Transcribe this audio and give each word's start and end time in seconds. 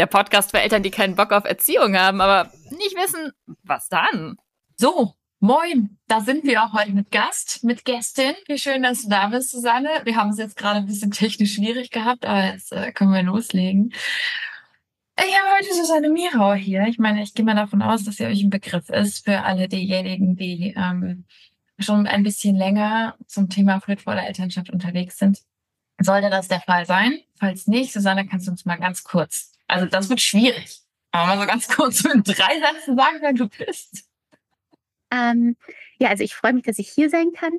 der 0.00 0.06
Podcast 0.06 0.50
für 0.50 0.60
Eltern, 0.60 0.82
die 0.82 0.90
keinen 0.90 1.14
Bock 1.14 1.30
auf 1.30 1.44
Erziehung 1.44 1.94
haben, 1.94 2.22
aber 2.22 2.50
nicht 2.70 2.96
wissen, 2.96 3.32
was 3.62 3.90
dann. 3.90 4.38
So, 4.78 5.14
moin, 5.40 5.98
da 6.08 6.22
sind 6.22 6.44
wir 6.44 6.64
auch 6.64 6.72
heute 6.72 6.92
mit 6.92 7.10
Gast, 7.10 7.62
mit 7.64 7.84
Gästin. 7.84 8.32
Wie 8.46 8.58
schön, 8.58 8.82
dass 8.82 9.02
du 9.02 9.10
da 9.10 9.26
bist, 9.26 9.50
Susanne. 9.50 9.90
Wir 10.04 10.16
haben 10.16 10.30
es 10.30 10.38
jetzt 10.38 10.56
gerade 10.56 10.78
ein 10.78 10.86
bisschen 10.86 11.10
technisch 11.10 11.54
schwierig 11.54 11.90
gehabt, 11.90 12.24
aber 12.24 12.46
jetzt 12.46 12.72
äh, 12.72 12.92
können 12.92 13.12
wir 13.12 13.22
loslegen. 13.22 13.92
Ich 15.18 15.38
habe 15.38 15.58
heute 15.58 15.74
Susanne 15.74 16.08
Mirau 16.08 16.54
hier. 16.54 16.86
Ich 16.88 16.98
meine, 16.98 17.22
ich 17.22 17.34
gehe 17.34 17.44
mal 17.44 17.54
davon 17.54 17.82
aus, 17.82 18.04
dass 18.04 18.16
sie 18.16 18.24
euch 18.24 18.42
ein 18.42 18.48
Begriff 18.48 18.88
ist 18.88 19.26
für 19.26 19.42
alle 19.42 19.68
diejenigen, 19.68 20.34
die 20.34 20.72
ähm, 20.78 21.26
schon 21.78 22.06
ein 22.06 22.22
bisschen 22.22 22.56
länger 22.56 23.16
zum 23.26 23.50
Thema 23.50 23.80
friedvolle 23.80 24.22
Elternschaft 24.22 24.70
unterwegs 24.70 25.18
sind. 25.18 25.42
Sollte 25.98 26.30
das 26.30 26.48
der 26.48 26.60
Fall 26.60 26.86
sein? 26.86 27.18
Falls 27.38 27.66
nicht, 27.66 27.92
Susanne, 27.92 28.26
kannst 28.26 28.46
du 28.46 28.50
uns 28.50 28.64
mal 28.64 28.76
ganz 28.76 29.04
kurz 29.04 29.52
also 29.70 29.86
das 29.86 30.08
wird 30.08 30.20
schwierig. 30.20 30.80
Aber 31.12 31.26
mal 31.26 31.40
so 31.40 31.46
ganz 31.46 31.68
kurz 31.68 32.04
in 32.04 32.22
drei 32.22 32.60
Sätzen 32.60 32.96
sagen, 32.96 33.18
wer 33.20 33.32
du 33.32 33.48
bist. 33.48 34.04
Ähm, 35.10 35.56
ja, 35.98 36.08
also 36.08 36.22
ich 36.22 36.34
freue 36.34 36.52
mich, 36.52 36.64
dass 36.64 36.78
ich 36.78 36.88
hier 36.88 37.10
sein 37.10 37.32
kann. 37.32 37.52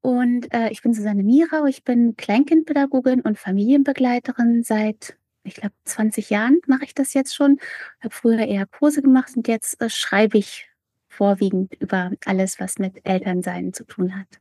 Und 0.00 0.52
äh, 0.52 0.70
ich 0.70 0.82
bin 0.82 0.94
Susanne 0.94 1.22
Mirau. 1.22 1.66
Ich 1.66 1.84
bin 1.84 2.16
Kleinkindpädagogin 2.16 3.20
und 3.20 3.38
Familienbegleiterin 3.38 4.62
seit, 4.62 5.16
ich 5.42 5.54
glaube, 5.54 5.74
20 5.84 6.30
Jahren 6.30 6.60
mache 6.66 6.84
ich 6.84 6.94
das 6.94 7.14
jetzt 7.14 7.34
schon. 7.34 7.58
Habe 8.00 8.14
früher 8.14 8.46
eher 8.46 8.66
Kurse 8.66 9.02
gemacht 9.02 9.32
und 9.36 9.48
jetzt 9.48 9.80
äh, 9.80 9.90
schreibe 9.90 10.38
ich 10.38 10.68
vorwiegend 11.08 11.74
über 11.74 12.10
alles, 12.24 12.58
was 12.58 12.78
mit 12.78 13.06
Elternsein 13.06 13.72
zu 13.72 13.84
tun 13.84 14.18
hat. 14.18 14.40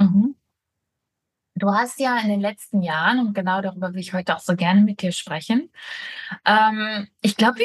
Mhm. 0.00 0.36
Du 1.56 1.70
hast 1.70 2.00
ja 2.00 2.18
in 2.18 2.28
den 2.28 2.40
letzten 2.40 2.82
Jahren, 2.82 3.20
und 3.20 3.34
genau 3.34 3.60
darüber 3.60 3.92
will 3.92 4.00
ich 4.00 4.12
heute 4.12 4.34
auch 4.34 4.40
so 4.40 4.56
gerne 4.56 4.80
mit 4.80 5.02
dir 5.02 5.12
sprechen, 5.12 5.70
ähm, 6.44 7.06
ich 7.20 7.36
glaube, 7.36 7.60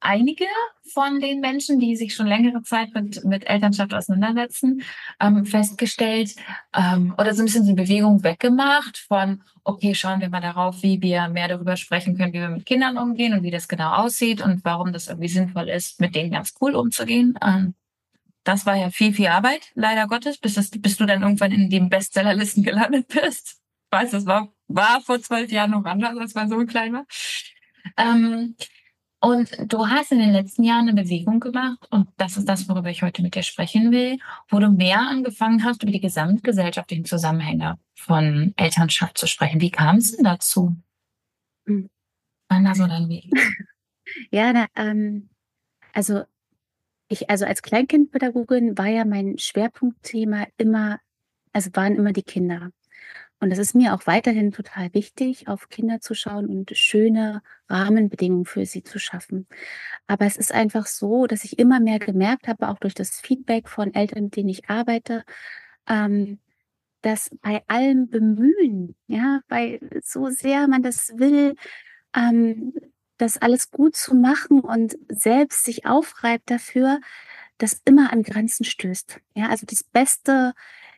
einige 0.00 0.44
von 0.92 1.20
den 1.20 1.40
Menschen, 1.40 1.78
die 1.78 1.96
sich 1.96 2.14
schon 2.14 2.26
längere 2.26 2.62
Zeit 2.62 2.94
mit, 2.94 3.24
mit 3.24 3.48
Elternschaft 3.48 3.94
auseinandersetzen, 3.94 4.82
ähm, 5.20 5.44
festgestellt 5.46 6.34
ähm, 6.74 7.14
oder 7.18 7.34
so 7.34 7.42
ein 7.42 7.46
bisschen 7.46 7.66
die 7.66 7.74
Bewegung 7.74 8.22
weggemacht 8.22 8.98
von, 8.98 9.42
okay, 9.64 9.94
schauen 9.94 10.20
wir 10.20 10.28
mal 10.28 10.40
darauf, 10.40 10.82
wie 10.82 11.00
wir 11.00 11.28
mehr 11.28 11.48
darüber 11.48 11.76
sprechen 11.76 12.16
können, 12.16 12.32
wie 12.32 12.40
wir 12.40 12.48
mit 12.48 12.66
Kindern 12.66 12.98
umgehen 12.98 13.34
und 13.34 13.42
wie 13.42 13.50
das 13.50 13.68
genau 13.68 13.94
aussieht 13.94 14.40
und 14.42 14.64
warum 14.64 14.92
das 14.92 15.08
irgendwie 15.08 15.28
sinnvoll 15.28 15.68
ist, 15.68 16.00
mit 16.00 16.14
denen 16.14 16.30
ganz 16.32 16.54
cool 16.60 16.74
umzugehen. 16.74 17.38
Ähm, 17.44 17.74
das 18.46 18.64
war 18.64 18.76
ja 18.76 18.90
viel, 18.90 19.12
viel 19.12 19.26
Arbeit, 19.26 19.72
leider 19.74 20.06
Gottes, 20.06 20.38
bis, 20.38 20.54
das, 20.54 20.70
bis 20.70 20.96
du 20.96 21.04
dann 21.04 21.22
irgendwann 21.22 21.50
in 21.50 21.68
den 21.68 21.88
Bestsellerlisten 21.88 22.62
gelandet 22.62 23.08
bist. 23.08 23.60
Ich 23.86 23.98
weiß, 23.98 24.12
das 24.12 24.24
war, 24.24 24.52
war 24.68 25.00
vor 25.00 25.20
zwölf 25.20 25.50
Jahren 25.50 25.72
noch 25.72 25.84
anders, 25.84 26.16
als 26.16 26.34
man 26.34 26.48
so 26.48 26.64
klein 26.64 26.92
war. 26.92 27.06
Ähm, 27.96 28.54
und 29.20 29.50
du 29.72 29.88
hast 29.88 30.12
in 30.12 30.20
den 30.20 30.30
letzten 30.30 30.62
Jahren 30.62 30.88
eine 30.88 31.02
Bewegung 31.02 31.40
gemacht, 31.40 31.88
und 31.90 32.08
das 32.18 32.36
ist 32.36 32.48
das, 32.48 32.68
worüber 32.68 32.88
ich 32.88 33.02
heute 33.02 33.22
mit 33.22 33.34
dir 33.34 33.42
sprechen 33.42 33.90
will, 33.90 34.18
wo 34.48 34.60
du 34.60 34.70
mehr 34.70 35.00
angefangen 35.00 35.64
hast, 35.64 35.82
über 35.82 35.90
die 35.90 36.00
gesamtgesellschaftlichen 36.00 37.04
Zusammenhänge 37.04 37.78
von 37.94 38.54
Elternschaft 38.56 39.18
zu 39.18 39.26
sprechen. 39.26 39.60
Wie 39.60 39.70
kam 39.70 39.96
es 39.96 40.12
denn 40.12 40.24
dazu? 40.24 40.76
Wann 41.64 42.64
da 42.64 42.74
so 42.74 42.86
dein 42.86 43.08
Weg? 43.08 43.30
Ja, 44.30 44.52
na, 44.52 44.68
ähm, 44.76 45.30
also 45.92 46.22
ich, 47.08 47.30
also 47.30 47.44
als 47.44 47.62
Kleinkindpädagogin 47.62 48.76
war 48.78 48.86
ja 48.88 49.04
mein 49.04 49.38
Schwerpunktthema 49.38 50.46
immer, 50.56 51.00
also 51.52 51.70
waren 51.74 51.96
immer 51.96 52.12
die 52.12 52.22
Kinder. 52.22 52.70
Und 53.38 53.50
es 53.50 53.58
ist 53.58 53.74
mir 53.74 53.94
auch 53.94 54.06
weiterhin 54.06 54.50
total 54.50 54.92
wichtig, 54.94 55.46
auf 55.46 55.68
Kinder 55.68 56.00
zu 56.00 56.14
schauen 56.14 56.46
und 56.46 56.76
schöne 56.76 57.42
Rahmenbedingungen 57.68 58.46
für 58.46 58.64
sie 58.64 58.82
zu 58.82 58.98
schaffen. 58.98 59.46
Aber 60.06 60.24
es 60.24 60.36
ist 60.36 60.52
einfach 60.52 60.86
so, 60.86 61.26
dass 61.26 61.44
ich 61.44 61.58
immer 61.58 61.78
mehr 61.80 61.98
gemerkt 61.98 62.48
habe, 62.48 62.68
auch 62.68 62.78
durch 62.78 62.94
das 62.94 63.20
Feedback 63.20 63.68
von 63.68 63.92
Eltern, 63.94 64.24
mit 64.24 64.36
denen 64.36 64.48
ich 64.48 64.70
arbeite, 64.70 65.22
ähm, 65.86 66.38
dass 67.02 67.30
bei 67.42 67.62
allem 67.68 68.08
Bemühen, 68.08 68.96
ja, 69.06 69.40
bei 69.48 69.80
so 70.02 70.30
sehr 70.30 70.66
man 70.66 70.82
das 70.82 71.12
will, 71.18 71.56
ähm, 72.16 72.72
das 73.18 73.38
alles 73.38 73.70
gut 73.70 73.96
zu 73.96 74.14
machen 74.14 74.60
und 74.60 74.96
selbst 75.08 75.64
sich 75.64 75.86
aufreibt 75.86 76.50
dafür, 76.50 77.00
das 77.58 77.80
immer 77.84 78.12
an 78.12 78.22
Grenzen 78.22 78.64
stößt. 78.64 79.20
Ja, 79.34 79.48
also 79.48 79.66
das 79.66 79.82
beste, 79.82 80.54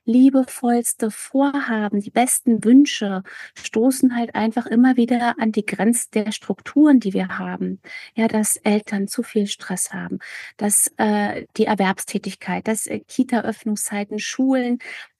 liebevollste 0.08 1.10
Vorhaben, 1.10 2.00
die 2.00 2.10
besten 2.10 2.64
Wünsche 2.64 3.22
stoßen 3.54 4.16
halt 4.16 4.34
einfach 4.34 4.66
immer 4.66 4.96
wieder 4.96 5.38
an 5.38 5.52
die 5.52 5.66
Grenzen 5.66 6.08
der 6.14 6.32
Strukturen, 6.32 6.98
die 6.98 7.12
wir 7.12 7.38
haben. 7.38 7.80
Ja, 8.14 8.26
dass 8.26 8.56
Eltern 8.56 9.06
zu 9.06 9.22
viel 9.22 9.46
Stress 9.46 9.92
haben, 9.92 10.18
dass 10.56 10.90
äh, 10.96 11.44
die 11.58 11.66
Erwerbstätigkeit, 11.66 12.66
dass 12.66 12.86
äh, 12.86 13.00
Kita-Öffnungszeiten, 13.00 14.18
Schulen, 14.18 14.78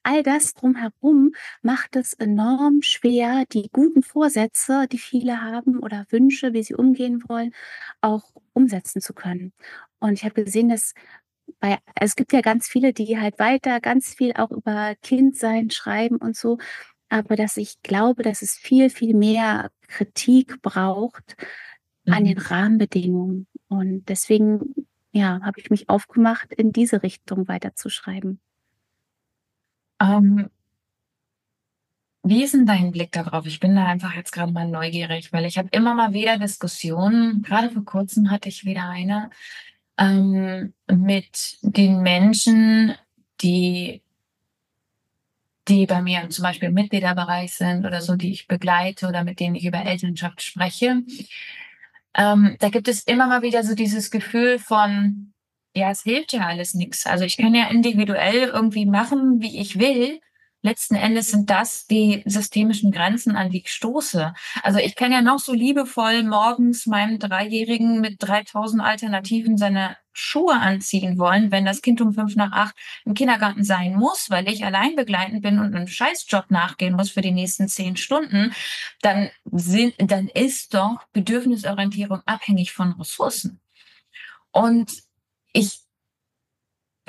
all 0.08 0.22
das 0.22 0.54
drumherum 0.54 1.32
macht 1.60 1.94
es 1.94 2.14
enorm 2.14 2.80
schwer, 2.80 3.44
die 3.52 3.68
guten 3.70 4.02
Vorsätze, 4.02 4.86
die 4.90 4.98
viele 4.98 5.42
haben 5.42 5.80
oder 5.80 6.06
Wünsche, 6.08 6.54
wie 6.54 6.62
sie 6.62 6.74
umgehen 6.74 7.22
wollen, 7.28 7.52
auch 8.00 8.32
umsetzen 8.54 9.02
zu 9.02 9.12
können. 9.12 9.52
Und 9.98 10.14
ich 10.14 10.24
habe 10.24 10.42
gesehen, 10.44 10.70
dass 10.70 10.94
bei, 11.60 11.78
es 11.94 12.16
gibt 12.16 12.32
ja 12.32 12.40
ganz 12.40 12.68
viele, 12.68 12.94
die 12.94 13.18
halt 13.18 13.38
weiter 13.38 13.80
ganz 13.80 14.14
viel 14.14 14.32
auch 14.32 14.50
über 14.50 14.94
Kindsein 15.02 15.70
schreiben 15.70 16.16
und 16.16 16.36
so, 16.36 16.58
aber 17.10 17.36
dass 17.36 17.58
ich 17.58 17.82
glaube, 17.82 18.22
dass 18.22 18.40
es 18.40 18.54
viel, 18.54 18.88
viel 18.88 19.14
mehr 19.14 19.70
Kritik 19.88 20.62
braucht 20.62 21.36
mhm. 22.04 22.12
an 22.14 22.24
den 22.24 22.38
mhm. 22.38 22.44
Rahmenbedingungen. 22.44 23.46
Und 23.68 24.08
deswegen, 24.08 24.86
ja, 25.12 25.40
habe 25.42 25.60
ich 25.60 25.68
mich 25.68 25.90
aufgemacht, 25.90 26.52
in 26.54 26.72
diese 26.72 27.02
Richtung 27.02 27.46
weiterzuschreiben. 27.46 28.40
Ähm, 30.00 30.50
wie 32.22 32.44
ist 32.44 32.54
denn 32.54 32.66
dein 32.66 32.90
Blick 32.90 33.12
darauf? 33.12 33.46
Ich 33.46 33.60
bin 33.60 33.74
da 33.74 33.86
einfach 33.86 34.14
jetzt 34.14 34.32
gerade 34.32 34.52
mal 34.52 34.68
neugierig, 34.68 35.32
weil 35.32 35.46
ich 35.46 35.56
habe 35.56 35.68
immer 35.72 35.94
mal 35.94 36.12
wieder 36.12 36.38
Diskussionen, 36.38 37.42
gerade 37.42 37.70
vor 37.70 37.84
kurzem 37.84 38.30
hatte 38.30 38.48
ich 38.48 38.64
wieder 38.64 38.88
eine, 38.88 39.30
ähm, 39.96 40.74
mit 40.88 41.58
den 41.62 42.02
Menschen, 42.02 42.94
die 43.40 44.02
die 45.68 45.86
bei 45.86 46.02
mir 46.02 46.28
zum 46.30 46.42
Beispiel 46.44 46.68
im 46.68 46.74
Mitgliederbereich 46.74 47.54
sind 47.54 47.84
oder 47.84 48.00
so, 48.00 48.16
die 48.16 48.32
ich 48.32 48.48
begleite 48.48 49.06
oder 49.06 49.24
mit 49.24 49.38
denen 49.40 49.54
ich 49.54 49.66
über 49.66 49.84
Elternschaft 49.84 50.42
spreche. 50.42 51.02
Ähm, 52.14 52.56
da 52.58 52.68
gibt 52.70 52.88
es 52.88 53.02
immer 53.04 53.26
mal 53.26 53.42
wieder 53.42 53.62
so 53.62 53.74
dieses 53.74 54.10
Gefühl 54.10 54.58
von, 54.58 55.32
ja, 55.74 55.90
es 55.90 56.02
hilft 56.02 56.32
ja 56.32 56.46
alles 56.46 56.74
nichts. 56.74 57.06
Also 57.06 57.24
ich 57.24 57.36
kann 57.36 57.54
ja 57.54 57.68
individuell 57.68 58.48
irgendwie 58.48 58.86
machen, 58.86 59.40
wie 59.40 59.60
ich 59.60 59.78
will 59.78 60.20
letzten 60.62 60.96
Endes 60.96 61.30
sind 61.30 61.50
das 61.50 61.86
die 61.86 62.22
systemischen 62.26 62.90
Grenzen, 62.90 63.36
an 63.36 63.50
die 63.50 63.58
ich 63.58 63.70
stoße. 63.72 64.34
Also 64.62 64.78
ich 64.78 64.96
kann 64.96 65.12
ja 65.12 65.22
noch 65.22 65.38
so 65.38 65.52
liebevoll 65.52 66.24
morgens 66.24 66.86
meinem 66.86 67.18
Dreijährigen 67.18 68.00
mit 68.00 68.16
3000 68.18 68.82
Alternativen 68.82 69.56
seine 69.56 69.96
Schuhe 70.12 70.54
anziehen 70.54 71.16
wollen, 71.16 71.52
wenn 71.52 71.64
das 71.64 71.80
Kind 71.80 72.00
um 72.00 72.12
fünf 72.12 72.34
nach 72.34 72.50
acht 72.50 72.74
im 73.04 73.14
Kindergarten 73.14 73.62
sein 73.62 73.94
muss, 73.94 74.30
weil 74.30 74.48
ich 74.48 74.64
allein 74.64 74.96
begleitend 74.96 75.42
bin 75.42 75.60
und 75.60 75.76
einem 75.76 75.86
Scheißjob 75.86 76.50
nachgehen 76.50 76.96
muss 76.96 77.10
für 77.10 77.20
die 77.20 77.30
nächsten 77.30 77.68
zehn 77.68 77.96
Stunden, 77.96 78.52
dann 79.00 79.30
sind, 79.44 79.94
dann 79.98 80.26
ist 80.26 80.74
doch 80.74 80.98
Bedürfnisorientierung 81.12 82.20
abhängig 82.26 82.72
von 82.72 82.92
Ressourcen. 82.92 83.60
Und 84.50 85.07
ich 85.52 85.80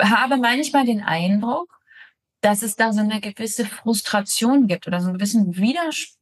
habe 0.00 0.36
manchmal 0.36 0.86
den 0.86 1.02
Eindruck, 1.02 1.80
dass 2.40 2.62
es 2.62 2.76
da 2.76 2.92
so 2.92 3.00
eine 3.00 3.20
gewisse 3.20 3.66
Frustration 3.66 4.66
gibt 4.66 4.86
oder 4.86 5.00
so 5.00 5.08
einen 5.08 5.18
gewissen 5.18 5.56
Widerspruch. 5.56 6.20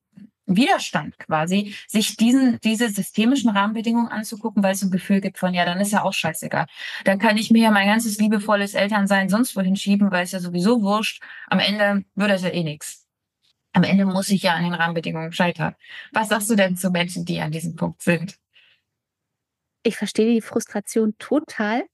Widerstand 0.49 1.19
quasi, 1.19 1.75
sich 1.87 2.17
diesen, 2.17 2.59
diese 2.61 2.89
systemischen 2.89 3.51
Rahmenbedingungen 3.51 4.09
anzugucken, 4.09 4.63
weil 4.63 4.73
es 4.73 4.83
ein 4.83 4.91
Gefühl 4.91 5.21
gibt 5.21 5.39
von, 5.39 5.53
ja, 5.53 5.65
dann 5.65 5.79
ist 5.79 5.93
ja 5.93 6.03
auch 6.03 6.15
scheißegal. 6.15 6.67
Dann 7.05 7.19
kann 7.19 7.37
ich 7.37 7.51
mir 7.51 7.65
ja 7.65 7.71
mein 7.71 7.87
ganzes 7.87 8.19
liebevolles 8.19 8.75
Elternsein 8.75 9.29
sonst 9.29 9.55
wohin 9.57 9.77
schieben, 9.77 10.11
weil 10.11 10.25
es 10.25 10.33
ja 10.33 10.41
sowieso 10.41 10.83
wurscht. 10.83 11.23
Am 11.49 11.59
Ende 11.59 12.05
würde 12.15 12.35
es 12.35 12.43
ja 12.43 12.49
eh 12.49 12.65
nichts. 12.65 13.07
Am 13.75 13.83
Ende 13.85 14.07
muss 14.07 14.31
ich 14.31 14.43
ja 14.43 14.55
an 14.55 14.65
den 14.65 14.75
Rahmenbedingungen 14.75 15.33
scheitern. 15.33 15.75
Was 16.13 16.31
sagst 16.31 16.49
du 16.49 16.57
denn 16.57 16.77
zu 16.77 16.91
Menschen, 16.91 17.27
die 17.27 17.41
an 17.41 17.53
diesem 17.53 17.77
Punkt 17.77 18.03
sind? 18.03 18.39
Ich 19.83 19.97
verstehe 19.97 20.33
die 20.33 20.41
Frustration 20.41 21.15
total. 21.19 21.85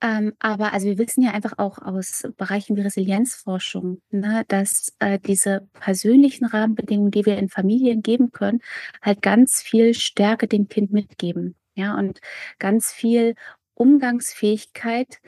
Ähm, 0.00 0.34
aber 0.38 0.72
also 0.72 0.86
wir 0.86 0.98
wissen 0.98 1.22
ja 1.22 1.32
einfach 1.32 1.54
auch 1.58 1.78
aus 1.78 2.22
Bereichen 2.36 2.76
wie 2.76 2.82
Resilienzforschung, 2.82 4.00
ne, 4.10 4.44
dass 4.46 4.94
äh, 5.00 5.18
diese 5.18 5.68
persönlichen 5.80 6.44
Rahmenbedingungen, 6.46 7.10
die 7.10 7.26
wir 7.26 7.36
in 7.36 7.48
Familien 7.48 8.02
geben 8.02 8.30
können, 8.30 8.60
halt 9.02 9.22
ganz 9.22 9.60
viel 9.60 9.94
Stärke 9.94 10.46
dem 10.46 10.68
Kind 10.68 10.92
mitgeben. 10.92 11.56
Ja, 11.74 11.96
und 11.96 12.20
ganz 12.58 12.92
viel 12.92 13.34
Umgangsfähigkeit 13.74 15.20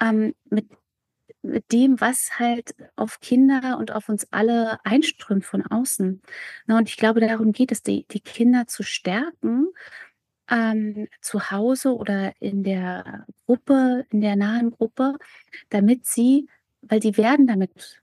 ähm, 0.00 0.34
mit, 0.50 0.66
mit 1.42 1.72
dem, 1.72 2.00
was 2.00 2.38
halt 2.38 2.74
auf 2.96 3.20
Kinder 3.20 3.78
und 3.78 3.92
auf 3.92 4.08
uns 4.08 4.26
alle 4.32 4.78
einströmt 4.84 5.44
von 5.44 5.64
außen. 5.66 6.22
Ne, 6.66 6.76
und 6.76 6.88
ich 6.88 6.96
glaube, 6.96 7.20
darum 7.20 7.52
geht 7.52 7.72
es, 7.72 7.82
die, 7.82 8.06
die 8.10 8.20
Kinder 8.20 8.66
zu 8.66 8.82
stärken 8.82 9.68
ähm, 10.50 11.08
zu 11.20 11.50
Hause 11.50 11.94
oder 11.94 12.32
in 12.40 12.62
der 12.62 13.26
Gruppe, 13.46 14.06
in 14.10 14.20
der 14.20 14.36
nahen 14.36 14.70
Gruppe, 14.70 15.16
damit 15.70 16.06
sie, 16.06 16.48
weil 16.82 17.02
sie 17.02 17.16
werden 17.16 17.46
damit 17.46 18.00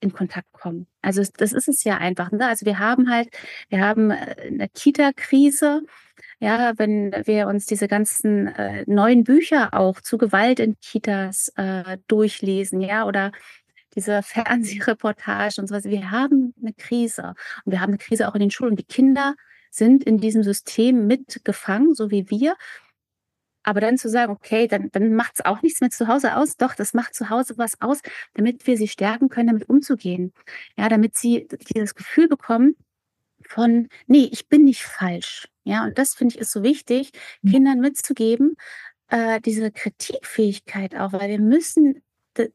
in 0.00 0.12
Kontakt 0.12 0.52
kommen. 0.52 0.86
Also 1.02 1.22
das 1.36 1.52
ist 1.52 1.68
es 1.68 1.82
ja 1.84 1.96
einfach. 1.96 2.30
Ne? 2.30 2.46
Also 2.46 2.66
wir 2.66 2.78
haben 2.78 3.10
halt, 3.10 3.28
wir 3.68 3.80
haben 3.80 4.10
äh, 4.10 4.36
eine 4.46 4.68
Kita-Krise. 4.68 5.82
Ja, 6.40 6.74
wenn 6.76 7.12
wir 7.24 7.48
uns 7.48 7.66
diese 7.66 7.88
ganzen 7.88 8.48
äh, 8.48 8.84
neuen 8.86 9.24
Bücher 9.24 9.72
auch 9.72 10.00
zu 10.00 10.18
Gewalt 10.18 10.60
in 10.60 10.76
Kitas 10.80 11.50
äh, 11.56 11.96
durchlesen, 12.06 12.80
ja, 12.80 13.06
oder 13.06 13.32
diese 13.94 14.22
Fernsehreportage 14.22 15.60
und 15.60 15.68
so 15.68 15.74
was. 15.74 15.84
Wir 15.84 16.10
haben 16.10 16.54
eine 16.60 16.74
Krise 16.74 17.34
und 17.64 17.72
wir 17.72 17.80
haben 17.80 17.90
eine 17.90 17.98
Krise 17.98 18.28
auch 18.28 18.34
in 18.34 18.40
den 18.40 18.50
Schulen. 18.50 18.76
Die 18.76 18.84
Kinder 18.84 19.34
sind 19.74 20.04
in 20.04 20.18
diesem 20.18 20.42
System 20.42 21.06
mitgefangen, 21.06 21.94
so 21.94 22.10
wie 22.10 22.30
wir. 22.30 22.56
Aber 23.62 23.80
dann 23.80 23.96
zu 23.96 24.10
sagen, 24.10 24.32
okay, 24.32 24.68
dann, 24.68 24.90
dann 24.92 25.14
macht 25.14 25.34
es 25.36 25.44
auch 25.44 25.62
nichts 25.62 25.80
mit 25.80 25.92
zu 25.92 26.06
Hause 26.06 26.36
aus. 26.36 26.56
Doch, 26.56 26.74
das 26.74 26.92
macht 26.92 27.14
zu 27.14 27.30
Hause 27.30 27.54
was 27.56 27.80
aus, 27.80 28.00
damit 28.34 28.66
wir 28.66 28.76
sie 28.76 28.88
stärken 28.88 29.30
können, 29.30 29.48
damit 29.48 29.68
umzugehen. 29.68 30.32
Ja, 30.76 30.88
damit 30.88 31.16
sie 31.16 31.48
dieses 31.74 31.94
Gefühl 31.94 32.28
bekommen 32.28 32.76
von, 33.46 33.88
nee, 34.06 34.28
ich 34.30 34.48
bin 34.48 34.64
nicht 34.64 34.82
falsch. 34.82 35.48
Ja, 35.64 35.84
und 35.84 35.98
das 35.98 36.14
finde 36.14 36.34
ich 36.34 36.40
ist 36.40 36.52
so 36.52 36.62
wichtig, 36.62 37.12
mhm. 37.42 37.50
Kindern 37.50 37.80
mitzugeben, 37.80 38.54
äh, 39.08 39.40
diese 39.40 39.70
Kritikfähigkeit 39.70 40.94
auch, 40.94 41.12
weil 41.12 41.30
wir 41.30 41.40
müssen 41.40 42.02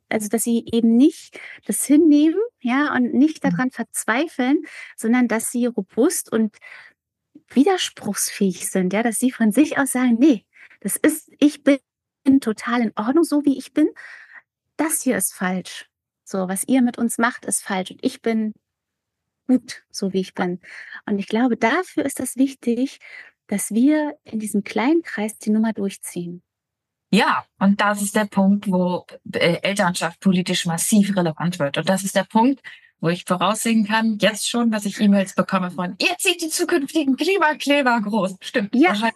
also 0.09 0.27
dass 0.29 0.43
sie 0.43 0.65
eben 0.71 0.97
nicht 0.97 1.39
das 1.65 1.83
hinnehmen, 1.85 2.39
ja, 2.61 2.93
und 2.93 3.13
nicht 3.13 3.43
mhm. 3.43 3.49
daran 3.49 3.71
verzweifeln, 3.71 4.63
sondern 4.95 5.27
dass 5.27 5.51
sie 5.51 5.65
robust 5.65 6.31
und 6.31 6.57
widerspruchsfähig 7.55 8.69
sind, 8.69 8.93
ja, 8.93 9.03
dass 9.03 9.19
sie 9.19 9.31
von 9.31 9.51
sich 9.51 9.77
aus 9.77 9.91
sagen, 9.91 10.17
nee, 10.19 10.45
das 10.81 10.95
ist, 10.95 11.31
ich 11.39 11.63
bin 11.63 11.79
total 12.41 12.81
in 12.81 12.93
Ordnung, 12.95 13.23
so 13.23 13.43
wie 13.45 13.57
ich 13.57 13.73
bin. 13.73 13.89
Das 14.77 15.01
hier 15.01 15.17
ist 15.17 15.33
falsch. 15.33 15.89
So, 16.23 16.47
was 16.47 16.63
ihr 16.67 16.81
mit 16.81 16.97
uns 16.97 17.17
macht, 17.17 17.45
ist 17.45 17.63
falsch. 17.63 17.91
Und 17.91 18.03
ich 18.03 18.21
bin 18.21 18.53
gut, 19.47 19.83
so 19.89 20.13
wie 20.13 20.21
ich 20.21 20.33
bin. 20.33 20.59
Und 21.05 21.19
ich 21.19 21.27
glaube, 21.27 21.57
dafür 21.57 22.05
ist 22.05 22.19
das 22.19 22.37
wichtig, 22.37 22.99
dass 23.47 23.71
wir 23.71 24.17
in 24.23 24.39
diesem 24.39 24.63
kleinen 24.63 25.01
Kreis 25.01 25.37
die 25.39 25.49
Nummer 25.49 25.73
durchziehen. 25.73 26.43
Ja, 27.11 27.45
und 27.57 27.81
das 27.81 28.03
ist 28.03 28.15
der 28.15 28.25
Punkt, 28.25 28.67
wo 28.67 29.07
äh, 29.33 29.57
Elternschaft 29.63 30.19
politisch 30.19 30.67
massiv 30.67 31.15
relevant 31.15 31.57
wird. 31.57 31.79
Und 31.79 31.89
das 31.89 32.03
ist 32.03 32.15
der 32.15 32.25
Punkt, 32.25 32.61
wo 33.01 33.09
ich 33.09 33.25
voraussehen 33.25 33.85
kann, 33.85 34.17
jetzt 34.19 34.49
schon, 34.49 34.71
dass 34.71 34.85
ich 34.85 34.99
E-Mails 34.99 35.35
bekomme 35.35 35.71
von, 35.71 35.95
ihr 36.01 36.17
zieht 36.17 36.41
die 36.41 36.49
zukünftigen 36.49 37.15
Klimakleber 37.15 38.01
groß. 38.01 38.35
Stimmt. 38.41 38.75
Ja. 38.75 38.93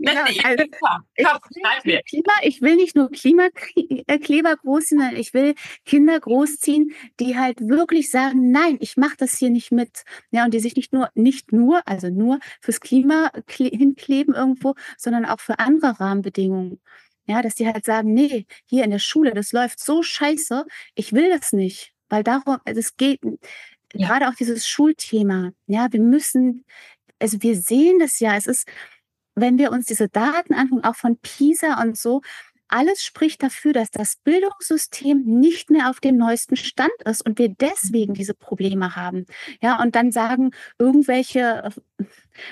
Also, 0.00 0.32
ich, 0.32 2.04
Klima, 2.04 2.32
ich 2.42 2.62
will 2.62 2.76
nicht 2.76 2.96
nur 2.96 3.10
Klimakleber 3.10 4.56
großziehen, 4.56 4.98
sondern 4.98 5.16
ich 5.16 5.34
will 5.34 5.54
Kinder 5.84 6.18
großziehen, 6.18 6.92
die 7.20 7.38
halt 7.38 7.60
wirklich 7.60 8.10
sagen, 8.10 8.50
nein, 8.50 8.78
ich 8.80 8.96
mache 8.96 9.16
das 9.18 9.38
hier 9.38 9.50
nicht 9.50 9.72
mit. 9.72 10.04
Ja, 10.30 10.44
und 10.44 10.54
die 10.54 10.60
sich 10.60 10.76
nicht 10.76 10.92
nur, 10.92 11.10
nicht 11.14 11.52
nur, 11.52 11.86
also 11.86 12.08
nur 12.10 12.40
fürs 12.60 12.80
Klima 12.80 13.30
hinkleben 13.48 14.34
irgendwo, 14.34 14.74
sondern 14.96 15.24
auch 15.24 15.40
für 15.40 15.58
andere 15.58 16.00
Rahmenbedingungen. 16.00 16.80
Ja, 17.28 17.42
dass 17.42 17.54
die 17.54 17.66
halt 17.66 17.84
sagen, 17.84 18.14
nee, 18.14 18.46
hier 18.64 18.84
in 18.84 18.90
der 18.90 18.98
Schule, 18.98 19.34
das 19.34 19.52
läuft 19.52 19.80
so 19.80 20.02
scheiße, 20.02 20.64
ich 20.94 21.12
will 21.12 21.28
das 21.30 21.52
nicht. 21.52 21.92
Weil 22.08 22.22
darum, 22.24 22.56
also 22.64 22.80
es 22.80 22.96
geht, 22.96 23.20
ja. 23.92 24.08
gerade 24.08 24.28
auch 24.28 24.34
dieses 24.34 24.66
Schulthema, 24.66 25.52
ja, 25.66 25.88
wir 25.92 26.00
müssen, 26.00 26.64
also 27.18 27.42
wir 27.42 27.56
sehen 27.56 27.98
das 27.98 28.18
ja, 28.20 28.34
es 28.36 28.46
ist, 28.46 28.66
wenn 29.34 29.58
wir 29.58 29.72
uns 29.72 29.86
diese 29.86 30.08
Daten 30.08 30.54
angucken, 30.54 30.84
auch 30.84 30.96
von 30.96 31.18
PISA 31.18 31.80
und 31.82 31.98
so, 31.98 32.22
alles 32.68 33.02
spricht 33.02 33.42
dafür, 33.42 33.72
dass 33.72 33.90
das 33.90 34.16
Bildungssystem 34.16 35.22
nicht 35.24 35.70
mehr 35.70 35.90
auf 35.90 36.00
dem 36.00 36.16
neuesten 36.16 36.56
Stand 36.56 36.90
ist 37.04 37.24
und 37.24 37.38
wir 37.38 37.48
deswegen 37.48 38.14
diese 38.14 38.34
Probleme 38.34 38.94
haben. 38.94 39.26
Ja, 39.62 39.82
und 39.82 39.94
dann 39.94 40.12
sagen 40.12 40.50
irgendwelche 40.78 41.70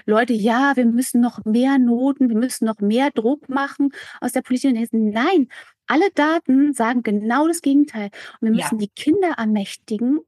Leute, 0.04 0.32
ja, 0.32 0.72
wir 0.76 0.86
müssen 0.86 1.20
noch 1.20 1.44
mehr 1.44 1.78
Noten, 1.78 2.28
wir 2.28 2.36
müssen 2.36 2.64
noch 2.64 2.80
mehr 2.80 3.10
Druck 3.10 3.48
machen 3.48 3.90
aus 4.20 4.32
der 4.32 4.42
Politik. 4.42 4.74
Nein, 4.92 5.48
alle 5.86 6.10
Daten 6.14 6.72
sagen 6.74 7.02
genau 7.02 7.46
das 7.46 7.62
Gegenteil. 7.62 8.10
Und 8.40 8.48
wir 8.48 8.50
müssen 8.50 8.78
ja. 8.78 8.86
die 8.86 8.88
Kinder 8.88 9.34
ermächtigen, 9.36 10.20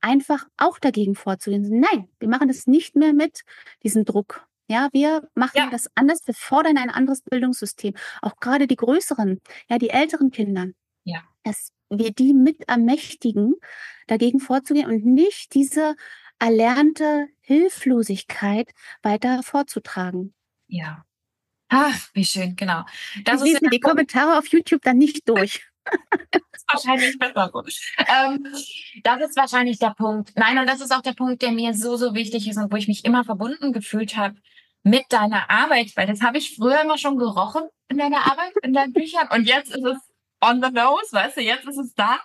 einfach 0.00 0.46
auch 0.56 0.78
dagegen 0.78 1.14
vorzugehen. 1.14 1.80
Nein, 1.80 2.08
wir 2.18 2.28
machen 2.28 2.48
das 2.48 2.66
nicht 2.66 2.96
mehr 2.96 3.12
mit, 3.12 3.42
diesem 3.82 4.04
Druck. 4.04 4.46
Ja, 4.68 4.88
wir 4.92 5.28
machen 5.34 5.56
ja. 5.56 5.70
das 5.70 5.86
anders. 5.94 6.26
Wir 6.26 6.34
fordern 6.34 6.76
ein 6.76 6.90
anderes 6.90 7.22
Bildungssystem. 7.22 7.94
Auch 8.20 8.36
gerade 8.40 8.66
die 8.66 8.76
größeren, 8.76 9.40
ja, 9.68 9.78
die 9.78 9.90
älteren 9.90 10.30
Kinder. 10.30 10.66
Ja. 11.04 11.22
Dass 11.44 11.70
wir 11.88 12.10
die 12.10 12.34
mit 12.34 12.68
ermächtigen, 12.68 13.54
dagegen 14.08 14.40
vorzugehen 14.40 14.88
und 14.88 15.04
nicht 15.04 15.54
diese 15.54 15.94
erlernte 16.38 17.28
Hilflosigkeit 17.40 18.72
weiter 19.02 19.42
vorzutragen. 19.42 20.34
Ja. 20.68 21.04
Ach, 21.68 22.08
wie 22.14 22.24
schön, 22.24 22.54
genau. 22.54 22.84
Das 23.24 23.42
ist 23.42 23.60
die 23.72 23.80
Kommentare 23.80 24.38
auf 24.38 24.46
YouTube 24.48 24.82
dann 24.82 24.98
nicht 24.98 25.28
durch. 25.28 25.66
das 26.30 26.42
ist 26.52 26.64
wahrscheinlich 26.68 27.18
besser. 27.18 27.50
Ähm, 27.98 28.46
das 29.02 29.20
ist 29.20 29.36
wahrscheinlich 29.36 29.78
der 29.78 29.94
Punkt. 29.94 30.32
Nein, 30.36 30.58
und 30.58 30.66
das 30.66 30.80
ist 30.80 30.92
auch 30.92 31.02
der 31.02 31.12
Punkt, 31.12 31.42
der 31.42 31.52
mir 31.52 31.74
so, 31.74 31.96
so 31.96 32.14
wichtig 32.14 32.48
ist 32.48 32.56
und 32.56 32.72
wo 32.72 32.76
ich 32.76 32.88
mich 32.88 33.04
immer 33.04 33.24
verbunden 33.24 33.72
gefühlt 33.72 34.16
habe 34.16 34.36
mit 34.82 35.04
deiner 35.10 35.50
Arbeit, 35.50 35.96
weil 35.96 36.06
das 36.06 36.22
habe 36.22 36.38
ich 36.38 36.54
früher 36.54 36.80
immer 36.82 36.98
schon 36.98 37.18
gerochen 37.18 37.62
in 37.88 37.98
deiner 37.98 38.30
Arbeit, 38.30 38.52
in 38.62 38.72
deinen 38.72 38.92
Büchern 38.92 39.28
und 39.32 39.48
jetzt 39.48 39.74
ist 39.74 39.84
es 39.84 39.98
on 40.40 40.62
the 40.62 40.70
nose, 40.70 41.12
weißt 41.12 41.36
du, 41.36 41.40
jetzt 41.40 41.66
ist 41.66 41.78
es 41.78 41.94
da. 41.94 42.20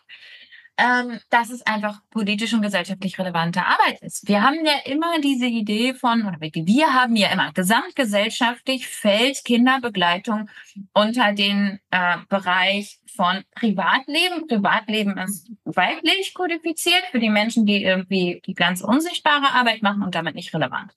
Ähm, 0.81 1.19
dass 1.29 1.51
es 1.51 1.61
einfach 1.65 1.99
politisch 2.09 2.53
und 2.53 2.63
gesellschaftlich 2.63 3.19
relevante 3.19 3.61
Arbeit 3.63 4.01
ist. 4.01 4.27
Wir 4.27 4.41
haben 4.41 4.65
ja 4.65 4.73
immer 4.85 5.19
diese 5.21 5.45
Idee 5.45 5.93
von, 5.93 6.25
oder 6.25 6.37
wir 6.39 6.93
haben 6.93 7.15
ja 7.15 7.29
immer, 7.29 7.51
gesamtgesellschaftlich 7.53 8.87
fällt 8.87 9.45
Kinderbegleitung 9.45 10.49
unter 10.93 11.33
den 11.33 11.79
äh, 11.91 12.17
Bereich 12.29 12.99
von 13.15 13.43
Privatleben. 13.53 14.47
Privatleben 14.47 15.17
ist 15.19 15.51
weiblich 15.65 16.33
kodifiziert 16.33 17.03
für 17.11 17.19
die 17.19 17.29
Menschen, 17.29 17.65
die 17.65 17.83
irgendwie 17.83 18.41
die 18.45 18.55
ganz 18.55 18.81
unsichtbare 18.81 19.53
Arbeit 19.53 19.83
machen 19.83 20.01
und 20.01 20.15
damit 20.15 20.33
nicht 20.33 20.53
relevant. 20.53 20.93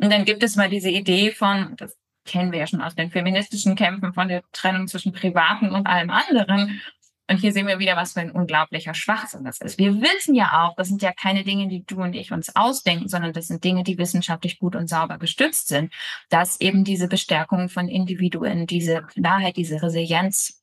Und 0.00 0.12
dann 0.12 0.24
gibt 0.24 0.44
es 0.44 0.54
mal 0.54 0.68
diese 0.68 0.90
Idee 0.90 1.32
von, 1.32 1.74
das 1.76 1.96
kennen 2.24 2.52
wir 2.52 2.60
ja 2.60 2.66
schon 2.66 2.82
aus 2.82 2.94
den 2.94 3.10
feministischen 3.10 3.74
Kämpfen, 3.74 4.14
von 4.14 4.28
der 4.28 4.42
Trennung 4.52 4.86
zwischen 4.86 5.12
Privaten 5.12 5.70
und 5.70 5.86
allem 5.86 6.10
anderen. 6.10 6.80
Und 7.28 7.38
hier 7.38 7.52
sehen 7.52 7.66
wir 7.66 7.78
wieder, 7.78 7.96
was 7.96 8.12
für 8.12 8.20
ein 8.20 8.30
unglaublicher 8.30 8.92
Schwachsinn 8.92 9.44
das 9.44 9.58
ist. 9.58 9.78
Wir 9.78 9.94
wissen 10.00 10.34
ja 10.34 10.64
auch, 10.64 10.76
das 10.76 10.88
sind 10.88 11.00
ja 11.00 11.12
keine 11.12 11.42
Dinge, 11.42 11.68
die 11.68 11.82
du 11.84 12.02
und 12.02 12.14
ich 12.14 12.32
uns 12.32 12.54
ausdenken, 12.54 13.08
sondern 13.08 13.32
das 13.32 13.46
sind 13.46 13.64
Dinge, 13.64 13.82
die 13.82 13.96
wissenschaftlich 13.96 14.58
gut 14.58 14.76
und 14.76 14.88
sauber 14.88 15.16
gestützt 15.16 15.68
sind, 15.68 15.92
dass 16.28 16.60
eben 16.60 16.84
diese 16.84 17.08
Bestärkung 17.08 17.70
von 17.70 17.88
Individuen, 17.88 18.66
diese 18.66 19.02
Klarheit, 19.02 19.56
diese 19.56 19.82
Resilienz 19.82 20.62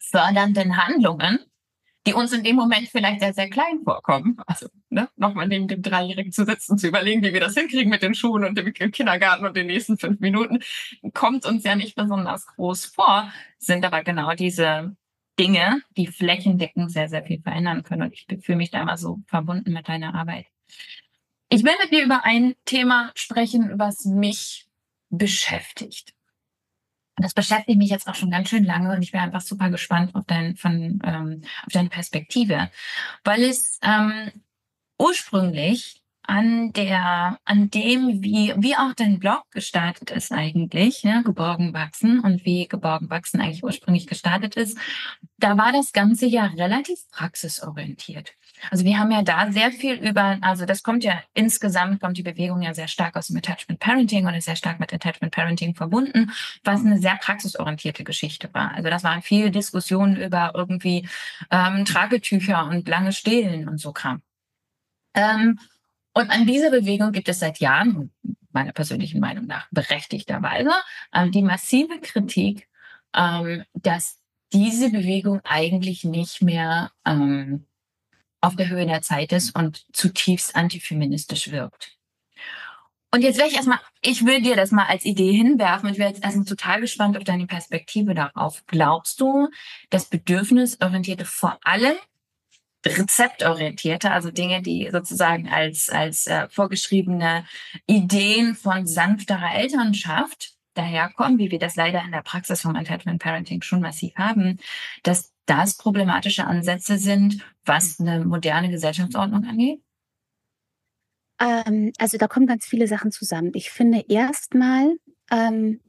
fördernden 0.00 0.76
Handlungen, 0.76 1.38
die 2.06 2.14
uns 2.14 2.32
in 2.32 2.42
dem 2.42 2.56
Moment 2.56 2.88
vielleicht 2.88 3.20
sehr, 3.20 3.32
sehr 3.32 3.48
klein 3.48 3.80
vorkommen. 3.84 4.36
Also 4.46 4.66
ne, 4.90 5.08
nochmal 5.16 5.46
neben 5.46 5.68
dem 5.68 5.82
Dreijährigen 5.82 6.32
zu 6.32 6.44
sitzen, 6.44 6.78
zu 6.78 6.88
überlegen, 6.88 7.22
wie 7.22 7.32
wir 7.32 7.40
das 7.40 7.54
hinkriegen 7.54 7.90
mit 7.90 8.02
den 8.02 8.14
Schuhen 8.14 8.44
und 8.44 8.58
dem 8.58 8.72
Kindergarten 8.72 9.46
und 9.46 9.56
den 9.56 9.68
nächsten 9.68 9.96
fünf 9.96 10.18
Minuten, 10.18 10.58
kommt 11.14 11.46
uns 11.46 11.62
ja 11.62 11.76
nicht 11.76 11.94
besonders 11.94 12.46
groß 12.48 12.86
vor, 12.86 13.32
sind 13.58 13.84
aber 13.84 14.02
genau 14.02 14.32
diese 14.34 14.96
Dinge, 15.38 15.82
die 15.96 16.06
flächendeckend 16.06 16.92
sehr, 16.92 17.08
sehr 17.08 17.24
viel 17.24 17.40
verändern 17.40 17.82
können. 17.82 18.02
Und 18.02 18.12
ich 18.12 18.26
fühle 18.44 18.58
mich 18.58 18.70
da 18.70 18.82
immer 18.82 18.96
so 18.96 19.18
verbunden 19.26 19.72
mit 19.72 19.88
deiner 19.88 20.14
Arbeit. 20.14 20.46
Ich 21.48 21.64
will 21.64 21.74
mit 21.80 21.92
dir 21.92 22.04
über 22.04 22.24
ein 22.24 22.54
Thema 22.64 23.12
sprechen, 23.14 23.78
was 23.78 24.04
mich 24.04 24.66
beschäftigt. 25.10 26.14
Das 27.16 27.34
beschäftigt 27.34 27.78
mich 27.78 27.90
jetzt 27.90 28.08
auch 28.08 28.14
schon 28.14 28.30
ganz 28.30 28.48
schön 28.48 28.64
lange 28.64 28.94
und 28.94 29.02
ich 29.02 29.12
bin 29.12 29.20
einfach 29.20 29.42
super 29.42 29.68
gespannt 29.68 30.14
auf, 30.14 30.24
dein, 30.26 30.56
von, 30.56 30.98
ähm, 31.04 31.42
auf 31.66 31.72
deine 31.72 31.90
Perspektive, 31.90 32.70
weil 33.22 33.42
es 33.42 33.78
ähm, 33.82 34.30
ursprünglich 34.98 36.01
an 36.24 36.72
der, 36.72 37.38
an 37.44 37.70
dem, 37.70 38.22
wie, 38.22 38.54
wie 38.56 38.76
auch 38.76 38.94
dein 38.94 39.18
Blog 39.18 39.44
gestartet 39.50 40.10
ist 40.10 40.32
eigentlich, 40.32 41.02
ja, 41.02 41.22
Geborgen 41.22 41.74
wachsen 41.74 42.20
und 42.20 42.44
wie 42.44 42.68
Geborgen 42.68 43.10
wachsen 43.10 43.40
eigentlich 43.40 43.64
ursprünglich 43.64 44.06
gestartet 44.06 44.56
ist, 44.56 44.78
da 45.38 45.58
war 45.58 45.72
das 45.72 45.92
Ganze 45.92 46.26
ja 46.26 46.46
relativ 46.46 46.98
praxisorientiert. 47.10 48.34
Also 48.70 48.84
wir 48.84 48.98
haben 48.98 49.10
ja 49.10 49.22
da 49.22 49.50
sehr 49.50 49.72
viel 49.72 49.94
über, 49.94 50.38
also 50.40 50.64
das 50.66 50.82
kommt 50.82 51.02
ja 51.02 51.20
insgesamt, 51.34 52.00
kommt 52.00 52.16
die 52.16 52.22
Bewegung 52.22 52.62
ja 52.62 52.74
sehr 52.74 52.86
stark 52.86 53.16
aus 53.16 53.26
dem 53.26 53.36
Attachment 53.36 53.80
Parenting 53.80 54.28
ist 54.28 54.44
sehr 54.44 54.56
stark 54.56 54.78
mit 54.78 54.92
Attachment 54.94 55.34
Parenting 55.34 55.74
verbunden, 55.74 56.30
was 56.62 56.84
eine 56.84 56.98
sehr 56.98 57.16
praxisorientierte 57.16 58.04
Geschichte 58.04 58.48
war. 58.52 58.72
Also 58.74 58.88
das 58.88 59.02
waren 59.02 59.22
viele 59.22 59.50
Diskussionen 59.50 60.16
über 60.16 60.52
irgendwie 60.54 61.08
ähm, 61.50 61.84
Tragetücher 61.84 62.66
und 62.66 62.88
lange 62.88 63.12
Stillen 63.12 63.68
und 63.68 63.78
so 63.78 63.92
Kram. 63.92 64.22
Ähm, 65.14 65.58
und 66.14 66.30
an 66.30 66.46
dieser 66.46 66.70
Bewegung 66.70 67.12
gibt 67.12 67.28
es 67.28 67.40
seit 67.40 67.58
Jahren, 67.58 68.12
meiner 68.52 68.72
persönlichen 68.72 69.20
Meinung 69.20 69.46
nach 69.46 69.66
berechtigterweise, 69.70 70.70
ähm, 71.14 71.32
die 71.32 71.42
massive 71.42 72.00
Kritik, 72.00 72.68
ähm, 73.14 73.64
dass 73.74 74.18
diese 74.52 74.90
Bewegung 74.90 75.40
eigentlich 75.44 76.04
nicht 76.04 76.42
mehr 76.42 76.92
ähm, 77.06 77.66
auf 78.42 78.56
der 78.56 78.68
Höhe 78.68 78.86
der 78.86 79.02
Zeit 79.02 79.32
ist 79.32 79.56
und 79.56 79.86
zutiefst 79.94 80.54
antifeministisch 80.54 81.50
wirkt. 81.50 81.96
Und 83.14 83.22
jetzt 83.22 83.38
wäre 83.38 83.48
ich 83.48 83.56
erstmal, 83.56 83.78
ich 84.00 84.24
will 84.24 84.40
dir 84.40 84.56
das 84.56 84.70
mal 84.70 84.86
als 84.86 85.04
Idee 85.04 85.32
hinwerfen. 85.32 85.90
Ich 85.90 85.98
wäre 85.98 86.08
jetzt 86.08 86.24
erstmal 86.24 86.46
total 86.46 86.80
gespannt 86.80 87.16
auf 87.16 87.24
deine 87.24 87.46
Perspektive 87.46 88.14
darauf. 88.14 88.64
Glaubst 88.66 89.20
du, 89.20 89.48
dass 89.90 90.06
Bedürfnisorientierte 90.06 91.26
vor 91.26 91.58
allem 91.62 91.96
rezeptorientierte, 92.84 94.10
also 94.10 94.30
Dinge, 94.30 94.62
die 94.62 94.88
sozusagen 94.90 95.48
als, 95.48 95.88
als 95.88 96.26
äh, 96.26 96.48
vorgeschriebene 96.48 97.44
Ideen 97.86 98.54
von 98.54 98.86
sanfterer 98.86 99.54
Elternschaft 99.54 100.54
daherkommen, 100.74 101.38
wie 101.38 101.50
wir 101.50 101.58
das 101.58 101.76
leider 101.76 102.02
in 102.02 102.12
der 102.12 102.22
Praxis 102.22 102.62
vom 102.62 102.76
Attachment 102.76 103.22
Parenting 103.22 103.62
schon 103.62 103.80
massiv 103.80 104.14
haben, 104.16 104.58
dass 105.02 105.32
das 105.46 105.76
problematische 105.76 106.46
Ansätze 106.46 106.98
sind, 106.98 107.44
was 107.64 108.00
eine 108.00 108.24
moderne 108.24 108.70
Gesellschaftsordnung 108.70 109.44
angeht? 109.44 109.82
Ähm, 111.40 111.92
also 111.98 112.16
da 112.16 112.28
kommen 112.28 112.46
ganz 112.46 112.64
viele 112.64 112.86
Sachen 112.86 113.10
zusammen. 113.10 113.52
Ich 113.54 113.70
finde 113.70 114.04
erstmal, 114.08 114.96
ähm, 115.30 115.80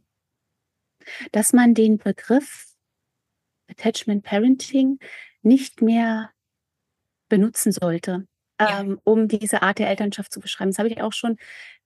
dass 1.32 1.54
man 1.54 1.74
den 1.74 1.98
Begriff 1.98 2.68
Attachment 3.70 4.24
Parenting 4.24 5.00
nicht 5.42 5.82
mehr 5.82 6.33
benutzen 7.34 7.72
sollte, 7.72 8.28
ja. 8.62 8.82
ähm, 8.82 9.00
um 9.04 9.28
diese 9.28 9.64
Art 9.64 9.80
der 9.80 9.90
Elternschaft 9.90 10.32
zu 10.32 10.40
beschreiben. 10.40 10.70
Das 10.70 10.78
habe 10.78 10.90
ich 10.90 11.02
auch 11.02 11.14
schon 11.14 11.38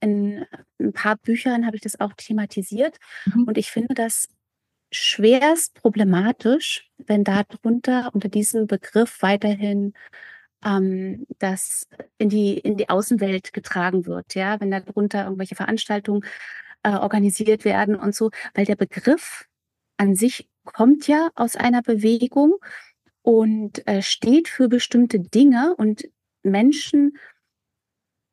in 0.01 0.43
ein 0.77 0.91
paar 0.91 1.15
Büchern 1.15 1.65
habe 1.65 1.77
ich 1.77 1.81
das 1.81 2.01
auch 2.01 2.11
thematisiert. 2.17 2.97
Mhm. 3.25 3.45
Und 3.45 3.57
ich 3.57 3.71
finde 3.71 3.93
das 3.93 4.27
schwerst 4.91 5.73
problematisch, 5.75 6.89
wenn 6.97 7.23
darunter 7.23 8.11
unter 8.13 8.27
diesem 8.27 8.67
Begriff 8.67 9.21
weiterhin 9.21 9.93
ähm, 10.65 11.25
das 11.39 11.87
in 12.17 12.27
die, 12.27 12.57
in 12.57 12.75
die 12.75 12.89
Außenwelt 12.89 13.53
getragen 13.53 14.05
wird, 14.05 14.35
ja, 14.35 14.59
wenn 14.59 14.71
darunter 14.71 15.23
irgendwelche 15.23 15.55
Veranstaltungen 15.55 16.25
äh, 16.83 16.91
organisiert 16.91 17.63
werden 17.63 17.95
und 17.95 18.15
so, 18.15 18.31
weil 18.53 18.65
der 18.65 18.75
Begriff 18.75 19.45
an 19.95 20.13
sich 20.15 20.49
kommt 20.65 21.07
ja 21.07 21.29
aus 21.35 21.55
einer 21.55 21.81
Bewegung 21.81 22.55
und 23.27 23.85
äh, 23.89 24.01
steht 24.01 24.47
für 24.47 24.69
bestimmte 24.69 25.19
Dinge 25.19 25.75
und 25.75 26.07
Menschen 26.43 27.17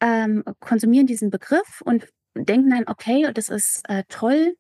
ähm, 0.01 0.45
konsumieren 0.61 1.09
diesen 1.09 1.31
Begriff 1.31 1.81
und 1.85 2.07
denken 2.37 2.71
dann, 2.71 2.85
okay, 2.87 3.29
das 3.35 3.49
ist 3.49 3.83
äh, 3.89 4.05
toll, 4.09 4.57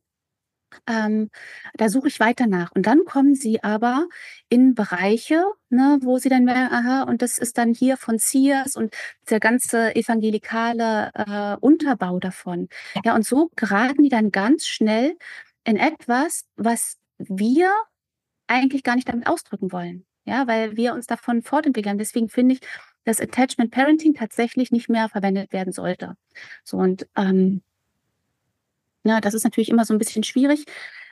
ähm, 0.88 1.30
da 1.74 1.88
suche 1.88 2.08
ich 2.08 2.18
weiter 2.18 2.48
nach. 2.48 2.72
Und 2.72 2.86
dann 2.86 3.04
kommen 3.04 3.36
sie 3.36 3.62
aber 3.62 4.08
in 4.48 4.74
Bereiche, 4.74 5.44
ne, 5.68 6.00
wo 6.02 6.18
sie 6.18 6.30
dann 6.30 6.44
merken, 6.44 6.74
aha, 6.74 7.02
und 7.04 7.22
das 7.22 7.38
ist 7.38 7.56
dann 7.56 7.72
hier 7.72 7.96
von 7.96 8.18
Sears 8.18 8.74
und 8.74 8.92
der 9.30 9.38
ganze 9.38 9.94
evangelikale 9.94 11.12
äh, 11.14 11.56
Unterbau 11.60 12.18
davon. 12.18 12.68
Ja, 13.04 13.14
und 13.14 13.24
so 13.24 13.52
geraten 13.54 14.02
die 14.02 14.08
dann 14.08 14.32
ganz 14.32 14.66
schnell 14.66 15.16
in 15.62 15.76
etwas, 15.76 16.44
was 16.56 16.96
wir 17.18 17.72
eigentlich 18.48 18.82
gar 18.82 18.96
nicht 18.96 19.08
damit 19.08 19.28
ausdrücken 19.28 19.70
wollen 19.70 20.04
ja, 20.24 20.46
weil 20.46 20.76
wir 20.76 20.94
uns 20.94 21.06
davon 21.06 21.42
fortentwickeln. 21.42 21.98
Deswegen 21.98 22.28
finde 22.28 22.54
ich, 22.54 22.60
dass 23.04 23.20
Attachment 23.20 23.70
Parenting 23.70 24.14
tatsächlich 24.14 24.70
nicht 24.70 24.88
mehr 24.88 25.08
verwendet 25.08 25.52
werden 25.52 25.72
sollte. 25.72 26.16
So 26.64 26.78
und 26.78 27.06
ähm, 27.16 27.62
na, 29.02 29.20
das 29.20 29.34
ist 29.34 29.44
natürlich 29.44 29.68
immer 29.68 29.84
so 29.84 29.94
ein 29.94 29.98
bisschen 29.98 30.24
schwierig. 30.24 30.64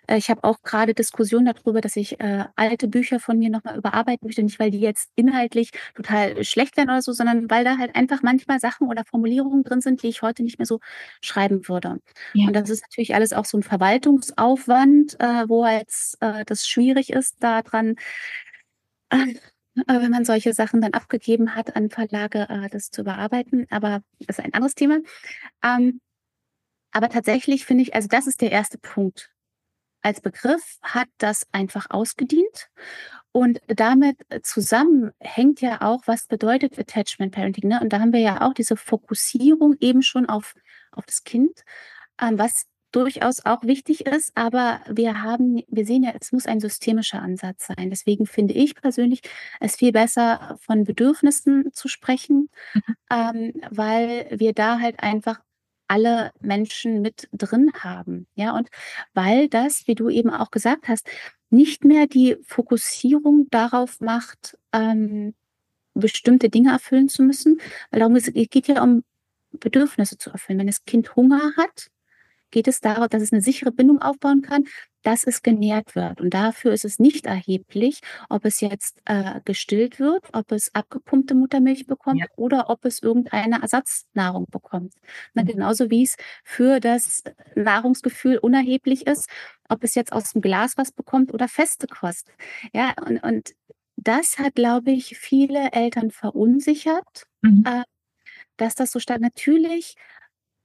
Äh, 0.06 0.16
ich 0.16 0.30
habe 0.30 0.44
auch 0.44 0.62
gerade 0.62 0.94
Diskussionen 0.94 1.46
darüber, 1.46 1.80
dass 1.80 1.96
ich 1.96 2.18
äh, 2.20 2.44
alte 2.56 2.88
Bücher 2.88 3.20
von 3.20 3.38
mir 3.38 3.50
nochmal 3.50 3.76
überarbeiten 3.76 4.26
möchte, 4.26 4.42
nicht 4.42 4.58
weil 4.58 4.70
die 4.70 4.80
jetzt 4.80 5.10
inhaltlich 5.14 5.70
total 5.94 6.42
schlecht 6.44 6.76
werden 6.76 6.90
oder 6.90 7.02
so, 7.02 7.12
sondern 7.12 7.50
weil 7.50 7.64
da 7.64 7.78
halt 7.78 7.94
einfach 7.94 8.22
manchmal 8.22 8.60
Sachen 8.60 8.88
oder 8.88 9.04
Formulierungen 9.04 9.62
drin 9.62 9.80
sind, 9.80 10.02
die 10.02 10.08
ich 10.08 10.22
heute 10.22 10.42
nicht 10.42 10.58
mehr 10.58 10.66
so 10.66 10.80
schreiben 11.20 11.68
würde. 11.68 11.98
Ja. 12.34 12.46
Und 12.48 12.54
das 12.54 12.70
ist 12.70 12.82
natürlich 12.82 13.14
alles 13.14 13.32
auch 13.32 13.44
so 13.44 13.58
ein 13.58 13.62
Verwaltungsaufwand, 13.62 15.20
äh, 15.20 15.48
wo 15.48 15.66
jetzt 15.66 16.20
äh, 16.20 16.44
das 16.44 16.66
schwierig 16.66 17.10
ist, 17.10 17.36
da 17.40 17.62
dran 17.62 17.90
äh, 17.90 18.51
wenn 19.86 20.10
man 20.10 20.24
solche 20.24 20.52
Sachen 20.52 20.80
dann 20.80 20.92
abgegeben 20.92 21.54
hat 21.54 21.76
an 21.76 21.90
Verlage, 21.90 22.46
äh, 22.48 22.68
das 22.68 22.90
zu 22.90 23.02
überarbeiten. 23.02 23.66
Aber 23.70 24.02
das 24.20 24.38
ist 24.38 24.44
ein 24.44 24.54
anderes 24.54 24.74
Thema. 24.74 24.98
Ähm, 25.62 26.00
aber 26.92 27.08
tatsächlich 27.08 27.64
finde 27.64 27.82
ich, 27.82 27.94
also 27.94 28.08
das 28.08 28.26
ist 28.26 28.40
der 28.42 28.52
erste 28.52 28.78
Punkt. 28.78 29.30
Als 30.02 30.20
Begriff 30.20 30.78
hat 30.82 31.08
das 31.18 31.46
einfach 31.52 31.86
ausgedient. 31.90 32.68
Und 33.30 33.60
damit 33.66 34.18
zusammen 34.42 35.12
hängt 35.18 35.62
ja 35.62 35.80
auch, 35.80 36.02
was 36.06 36.26
bedeutet 36.26 36.78
Attachment 36.78 37.34
Parenting. 37.34 37.68
Ne? 37.68 37.80
Und 37.80 37.92
da 37.92 38.00
haben 38.00 38.12
wir 38.12 38.20
ja 38.20 38.42
auch 38.42 38.52
diese 38.52 38.76
Fokussierung 38.76 39.76
eben 39.80 40.02
schon 40.02 40.28
auf, 40.28 40.54
auf 40.90 41.06
das 41.06 41.24
Kind, 41.24 41.64
ähm, 42.20 42.38
was 42.38 42.66
durchaus 42.92 43.44
auch 43.44 43.64
wichtig 43.64 44.06
ist, 44.06 44.32
aber 44.34 44.80
wir 44.88 45.22
haben, 45.22 45.62
wir 45.68 45.84
sehen 45.86 46.04
ja, 46.04 46.12
es 46.18 46.32
muss 46.32 46.46
ein 46.46 46.60
systemischer 46.60 47.20
Ansatz 47.20 47.66
sein. 47.66 47.90
Deswegen 47.90 48.26
finde 48.26 48.54
ich 48.54 48.74
persönlich 48.74 49.22
es 49.60 49.76
viel 49.76 49.92
besser, 49.92 50.58
von 50.60 50.84
Bedürfnissen 50.84 51.72
zu 51.72 51.88
sprechen, 51.88 52.48
mhm. 52.74 52.82
ähm, 53.10 53.52
weil 53.70 54.28
wir 54.30 54.52
da 54.52 54.78
halt 54.78 55.02
einfach 55.02 55.40
alle 55.88 56.32
Menschen 56.40 57.02
mit 57.02 57.28
drin 57.32 57.70
haben. 57.80 58.26
Ja, 58.34 58.56
und 58.56 58.68
weil 59.14 59.48
das, 59.48 59.86
wie 59.86 59.94
du 59.94 60.08
eben 60.08 60.30
auch 60.30 60.50
gesagt 60.50 60.88
hast, 60.88 61.06
nicht 61.50 61.84
mehr 61.84 62.06
die 62.06 62.36
Fokussierung 62.46 63.48
darauf 63.50 64.00
macht, 64.00 64.56
ähm, 64.72 65.34
bestimmte 65.94 66.48
Dinge 66.48 66.72
erfüllen 66.72 67.08
zu 67.08 67.22
müssen, 67.22 67.60
weil 67.90 68.00
darum 68.00 68.16
es 68.16 68.30
geht 68.32 68.68
ja 68.68 68.82
um 68.82 69.04
Bedürfnisse 69.52 70.16
zu 70.16 70.30
erfüllen. 70.30 70.58
Wenn 70.58 70.66
das 70.66 70.84
Kind 70.84 71.14
Hunger 71.14 71.52
hat, 71.56 71.90
geht 72.52 72.68
es 72.68 72.80
darum, 72.80 73.08
dass 73.08 73.22
es 73.22 73.32
eine 73.32 73.42
sichere 73.42 73.72
Bindung 73.72 74.00
aufbauen 74.00 74.42
kann, 74.42 74.64
dass 75.02 75.24
es 75.24 75.42
genährt 75.42 75.96
wird. 75.96 76.20
Und 76.20 76.32
dafür 76.32 76.72
ist 76.72 76.84
es 76.84 77.00
nicht 77.00 77.26
erheblich, 77.26 78.00
ob 78.28 78.44
es 78.44 78.60
jetzt 78.60 79.00
äh, 79.04 79.40
gestillt 79.44 79.98
wird, 79.98 80.28
ob 80.32 80.52
es 80.52 80.72
abgepumpte 80.74 81.34
Muttermilch 81.34 81.86
bekommt 81.86 82.20
ja. 82.20 82.26
oder 82.36 82.70
ob 82.70 82.84
es 82.84 83.02
irgendeine 83.02 83.60
Ersatznahrung 83.60 84.46
bekommt. 84.50 84.94
Na, 85.34 85.42
mhm. 85.42 85.48
Genauso 85.48 85.90
wie 85.90 86.04
es 86.04 86.16
für 86.44 86.78
das 86.78 87.24
Nahrungsgefühl 87.56 88.38
unerheblich 88.38 89.06
ist, 89.06 89.28
ob 89.68 89.82
es 89.82 89.96
jetzt 89.96 90.12
aus 90.12 90.32
dem 90.32 90.40
Glas 90.40 90.74
was 90.76 90.92
bekommt 90.92 91.34
oder 91.34 91.48
feste 91.48 91.88
Kost. 91.88 92.30
Ja, 92.72 92.94
und, 93.04 93.22
und 93.24 93.50
das 93.96 94.38
hat, 94.38 94.54
glaube 94.54 94.92
ich, 94.92 95.18
viele 95.18 95.72
Eltern 95.72 96.10
verunsichert, 96.10 97.24
mhm. 97.40 97.64
äh, 97.66 97.82
dass 98.56 98.74
das 98.74 98.92
so 98.92 99.00
stark 99.00 99.20
natürlich 99.20 99.96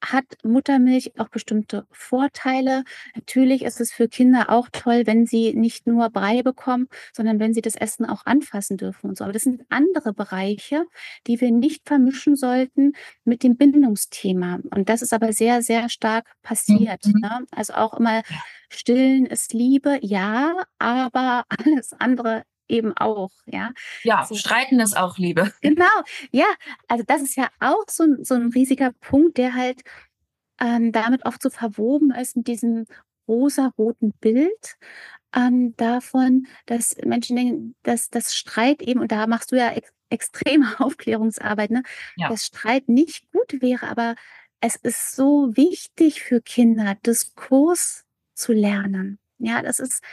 hat 0.04 0.26
Muttermilch 0.44 1.20
auch 1.20 1.30
bestimmte 1.30 1.86
Vorteile. 1.92 2.84
Natürlich 3.16 3.64
ist 3.64 3.82
es 3.82 3.92
für 3.92 4.08
Kinder 4.08 4.50
auch 4.50 4.70
toll, 4.72 5.04
wenn 5.06 5.26
sie 5.26 5.54
nicht 5.54 5.88
nur 5.88 6.10
Brei 6.10 6.44
bekommen, 6.44 6.88
sondern 7.14 7.40
wenn 7.40 7.54
sie 7.54 7.62
das 7.62 7.76
Essen 7.76 8.06
auch 8.06 8.26
anfassen 8.26 8.78
dürfen 8.78 9.10
und 9.10 9.18
so. 9.18 9.24
Aber 9.24 9.34
das 9.34 9.44
sind 9.44 9.64
andere 9.70 10.14
Bereiche, 10.14 10.86
die 11.28 11.42
wir 11.42 11.52
nicht 11.52 11.88
vermischen 11.88 12.36
sollten 12.36 12.94
mit 13.24 13.44
dem 13.44 13.58
Bindungsthema. 13.58 14.60
Und 14.72 14.90
das 14.90 15.02
ist 15.02 15.14
aber 15.14 15.34
sehr, 15.34 15.62
sehr 15.62 15.90
stark 15.90 16.26
passiert. 16.44 17.06
Mhm. 17.06 17.22
Ne? 17.22 17.46
Also 17.52 17.74
auch 17.74 17.94
immer 17.96 18.22
stillen 18.70 19.26
ist 19.26 19.54
Liebe, 19.54 20.00
ja, 20.02 20.54
aber 20.80 21.46
alles 21.66 21.94
andere 21.94 22.44
eben 22.68 22.96
auch, 22.98 23.32
ja. 23.46 23.72
Ja, 24.04 24.26
so. 24.26 24.36
streiten 24.36 24.80
ist 24.80 24.98
auch 24.98 25.18
Liebe. 25.18 25.54
Genau, 25.62 25.86
ja. 26.32 26.46
Also 26.88 27.04
das 27.06 27.22
ist 27.22 27.36
ja 27.36 27.50
auch 27.60 27.86
so, 27.88 28.06
so 28.22 28.36
ein 28.36 28.52
riesiger 28.52 28.92
Punkt, 29.02 29.38
der 29.38 29.54
halt 29.54 29.82
ähm, 30.60 30.92
damit 30.92 31.26
oft 31.26 31.42
so 31.42 31.50
verwoben 31.50 32.12
ist 32.12 32.36
mit 32.36 32.48
diesem 32.48 32.86
rosa-roten 33.28 34.14
Bild 34.14 34.78
ähm, 35.36 35.76
davon, 35.76 36.48
dass 36.66 36.96
Menschen 37.04 37.36
denken, 37.36 37.76
dass 37.84 38.10
das 38.10 38.36
Streit 38.36 38.82
eben, 38.82 39.02
und 39.02 39.12
da 39.12 39.28
machst 39.28 39.52
du 39.52 39.56
ja 39.56 39.72
ex 39.72 39.92
extreme 40.10 40.66
Aufklärungsarbeit, 40.80 41.70
ne, 41.70 41.84
ja. 42.16 42.30
dass 42.30 42.46
Streit 42.46 42.88
nicht 42.88 43.30
gut 43.34 43.62
wäre, 43.62 43.90
aber 43.90 44.16
es 44.62 44.78
ist 44.78 45.16
so 45.16 45.56
wichtig 45.58 46.22
für 46.22 46.42
Kinder, 46.42 46.96
Diskurs 47.06 48.06
zu 48.34 48.54
lernen. 48.54 49.20
Ja, 49.40 49.62
das 49.62 49.80
ist, 49.80 50.04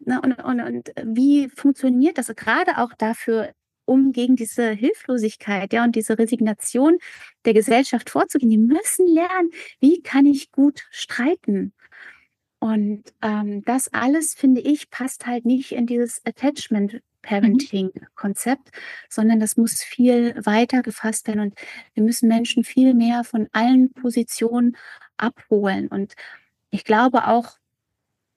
ne, 0.00 0.20
und, 0.22 0.32
und, 0.42 0.60
und 0.60 0.92
wie 1.04 1.48
funktioniert 1.50 2.18
das 2.18 2.28
gerade 2.34 2.78
auch 2.78 2.94
dafür, 2.96 3.52
um 3.84 4.12
gegen 4.12 4.36
diese 4.36 4.70
Hilflosigkeit, 4.70 5.72
ja, 5.72 5.84
und 5.84 5.96
diese 5.96 6.18
Resignation 6.18 6.98
der 7.44 7.54
Gesellschaft 7.54 8.10
vorzugehen? 8.10 8.50
Die 8.50 8.58
müssen 8.58 9.06
lernen, 9.06 9.50
wie 9.80 10.02
kann 10.02 10.26
ich 10.26 10.52
gut 10.52 10.82
streiten? 10.90 11.72
Und 12.60 13.04
ähm, 13.22 13.62
das 13.64 13.92
alles, 13.92 14.34
finde 14.34 14.60
ich, 14.60 14.90
passt 14.90 15.26
halt 15.26 15.46
nicht 15.46 15.72
in 15.72 15.86
dieses 15.86 16.20
Attachment 16.26 17.00
Parenting-Konzept, 17.22 18.66
mhm. 18.66 18.80
sondern 19.08 19.40
das 19.40 19.56
muss 19.56 19.82
viel 19.82 20.34
weiter 20.44 20.82
gefasst 20.82 21.28
werden 21.28 21.40
und 21.40 21.54
wir 21.94 22.02
müssen 22.02 22.28
Menschen 22.28 22.64
viel 22.64 22.94
mehr 22.94 23.24
von 23.24 23.48
allen 23.52 23.92
Positionen 23.92 24.76
abholen. 25.16 25.88
Und 25.88 26.14
ich 26.70 26.84
glaube 26.84 27.26
auch, 27.26 27.58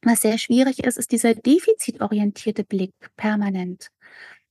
was 0.05 0.21
sehr 0.21 0.37
schwierig 0.37 0.83
ist, 0.83 0.97
ist 0.97 1.11
dieser 1.11 1.33
defizitorientierte 1.35 2.63
Blick 2.63 2.93
permanent 3.15 3.89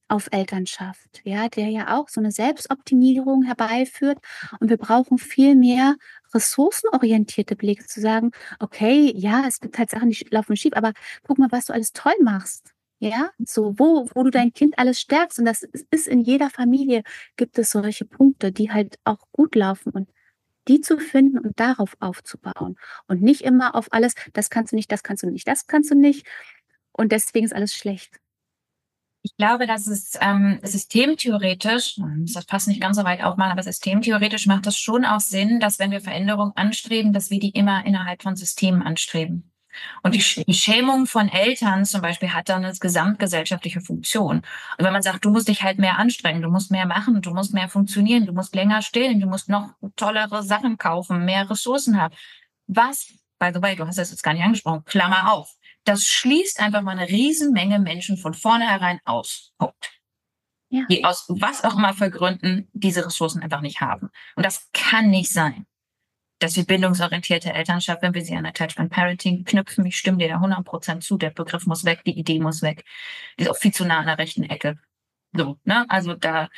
auf 0.09 0.29
Elternschaft, 0.31 1.23
ja, 1.25 1.49
der 1.49 1.69
ja 1.69 1.99
auch 1.99 2.09
so 2.09 2.21
eine 2.21 2.33
Selbstoptimierung 2.33 3.45
herbeiführt. 3.45 4.19
Und 4.61 4.69
wir 4.69 4.77
brauchen 4.77 5.17
viel 5.17 5.55
mehr 5.57 5.97
ressourcenorientierte 6.35 7.57
Blicke 7.57 7.87
zu 7.87 8.01
sagen, 8.01 8.31
okay, 8.59 9.13
ja, 9.17 9.45
es 9.49 9.61
gibt 9.61 9.79
halt 9.79 9.91
Sachen, 9.91 10.11
die 10.11 10.27
laufen 10.31 10.57
schief, 10.57 10.75
aber 10.75 10.93
guck 11.27 11.39
mal, 11.39 11.51
was 11.51 11.67
du 11.67 11.73
alles 11.73 11.93
toll 11.93 12.13
machst. 12.23 12.73
Ja, 12.99 13.31
so, 13.45 13.75
wo, 13.79 14.09
wo 14.15 14.23
du 14.23 14.31
dein 14.31 14.53
Kind 14.53 14.79
alles 14.79 15.01
stärkst. 15.01 15.39
Und 15.39 15.47
das 15.47 15.63
ist 15.91 16.07
in 16.07 16.21
jeder 16.21 16.51
Familie 16.51 17.03
gibt 17.37 17.59
es 17.59 17.71
solche 17.71 18.05
Punkte, 18.05 18.53
die 18.53 18.71
halt 18.71 18.97
auch 19.05 19.19
gut 19.33 19.55
laufen. 19.57 19.91
Und 19.93 20.09
die 20.69 20.81
zu 20.81 20.99
finden 20.99 21.39
und 21.39 21.59
darauf 21.59 21.97
aufzubauen 22.01 22.77
und 23.07 23.23
nicht 23.23 23.43
immer 23.43 23.75
auf 23.75 23.93
alles, 23.93 24.15
das 24.33 24.51
kannst 24.51 24.73
du 24.73 24.77
nicht, 24.77 24.91
das 24.91 25.03
kannst 25.03 25.23
du 25.23 25.31
nicht, 25.31 25.47
das 25.49 25.67
kannst 25.67 25.91
du 25.91 25.95
nicht 25.95 26.27
und 26.93 27.13
deswegen 27.13 27.45
ist 27.45 27.55
alles 27.55 27.75
schlecht. 27.75 28.19
Ich 29.25 29.37
glaube, 29.37 29.69
dass 29.69 29.87
es 29.87 30.19
ähm, 30.21 30.59
systemtheoretisch, 30.65 32.01
das 32.35 32.45
passt 32.45 32.67
nicht 32.67 32.81
ganz 32.81 32.97
so 32.97 33.05
weit 33.05 33.23
auf 33.23 33.37
mal, 33.37 33.53
aber 33.53 33.63
systemtheoretisch 33.63 34.47
macht 34.47 34.67
es 34.67 34.77
schon 34.77 35.05
auch 35.05 35.21
Sinn, 35.21 35.61
dass 35.61 35.79
wenn 35.79 35.93
wir 35.93 36.01
Veränderungen 36.01 36.53
anstreben, 36.57 37.13
dass 37.13 37.31
wir 37.31 37.39
die 37.39 37.51
immer 37.51 37.87
innerhalb 37.87 38.23
von 38.23 38.35
Systemen 38.35 38.83
anstreben. 38.83 39.52
Und 40.03 40.15
die, 40.15 40.45
die 40.45 40.55
Schämung 40.55 41.07
von 41.07 41.29
Eltern 41.29 41.85
zum 41.85 42.01
Beispiel 42.03 42.33
hat 42.33 42.49
dann 42.49 42.65
eine 42.65 42.75
gesamtgesellschaftliche 42.75 43.81
Funktion. 43.81 44.39
Und 44.39 44.85
wenn 44.85 44.93
man 44.93 45.03
sagt, 45.03 45.25
du 45.25 45.31
musst 45.31 45.49
dich 45.49 45.63
halt 45.63 45.79
mehr 45.79 45.99
anstrengen, 45.99 46.43
du 46.43 46.51
musst 46.51 46.71
mehr 46.71 46.87
machen, 46.87 47.21
du 47.23 47.33
musst 47.33 47.55
mehr 47.55 47.69
funktionieren, 47.69 48.27
du 48.27 48.33
musst 48.33 48.55
länger 48.55 48.83
stillen, 48.83 49.21
du 49.21 49.27
musst 49.27 49.49
noch 49.49 49.75
tollere 49.97 50.43
Sachen 50.43 50.79
kaufen, 50.79 51.25
mehr 51.25 51.49
Ressourcen 51.49 52.01
haben. 52.01 52.15
Was, 52.67 53.13
by 53.39 53.51
the 53.55 53.63
way, 53.63 53.77
du 53.77 53.87
hast 53.87 53.99
das 53.99 54.11
jetzt 54.11 54.23
gar 54.23 54.35
nicht 54.35 54.45
angesprochen, 54.45 54.85
Klammer 54.85 55.33
auf. 55.33 55.55
Das 55.85 56.07
schließt 56.07 56.61
einfach 56.61 56.83
mal 56.83 56.97
eine 56.97 57.09
Riesenmenge 57.09 57.81
Menschen 57.81 58.17
von 58.17 58.35
vornherein 58.35 59.01
aus. 59.05 59.53
Punkt. 59.59 59.91
Ja. 60.69 60.87
Die 60.89 61.05
aus 61.05 61.27
was 61.29 61.65
auch 61.65 61.77
immer 61.77 61.93
für 61.93 62.11
Gründen 62.11 62.69
diese 62.73 63.05
Ressourcen 63.05 63.43
einfach 63.43 63.61
nicht 63.61 63.81
haben. 63.81 64.09
Und 64.37 64.47
das 64.47 64.71
kann 64.73 65.11
nicht 65.11 65.31
sein 65.31 65.67
dass 66.43 66.57
wir 66.57 66.65
bindungsorientierte 66.65 67.53
Elternschaft, 67.53 68.03
wenn 68.03 68.15
wir 68.15 68.25
sie 68.25 68.37
an 68.37 68.47
Attachment 68.47 68.91
Parenting 68.91 69.45
knüpfen, 69.45 69.87
ich 69.87 69.97
stimme 69.97 70.19
dir 70.19 70.29
da 70.29 70.37
100% 70.37 71.01
zu, 71.01 71.17
der 71.17 71.31
Begriff 71.31 71.67
muss 71.67 71.85
weg, 71.85 72.03
die 72.05 72.19
Idee 72.19 72.41
muss 72.41 72.63
weg. 72.63 72.85
Die 73.39 73.45
ist 73.45 73.51
auch 73.51 73.57
viel 73.57 73.73
zu 73.73 73.85
nah 73.85 74.01
an 74.01 74.07
der 74.07 74.19
rechten 74.19 74.43
Ecke. 74.43 74.79
So, 75.33 75.59
ne? 75.65 75.87
Also 75.89 76.15
da, 76.15 76.49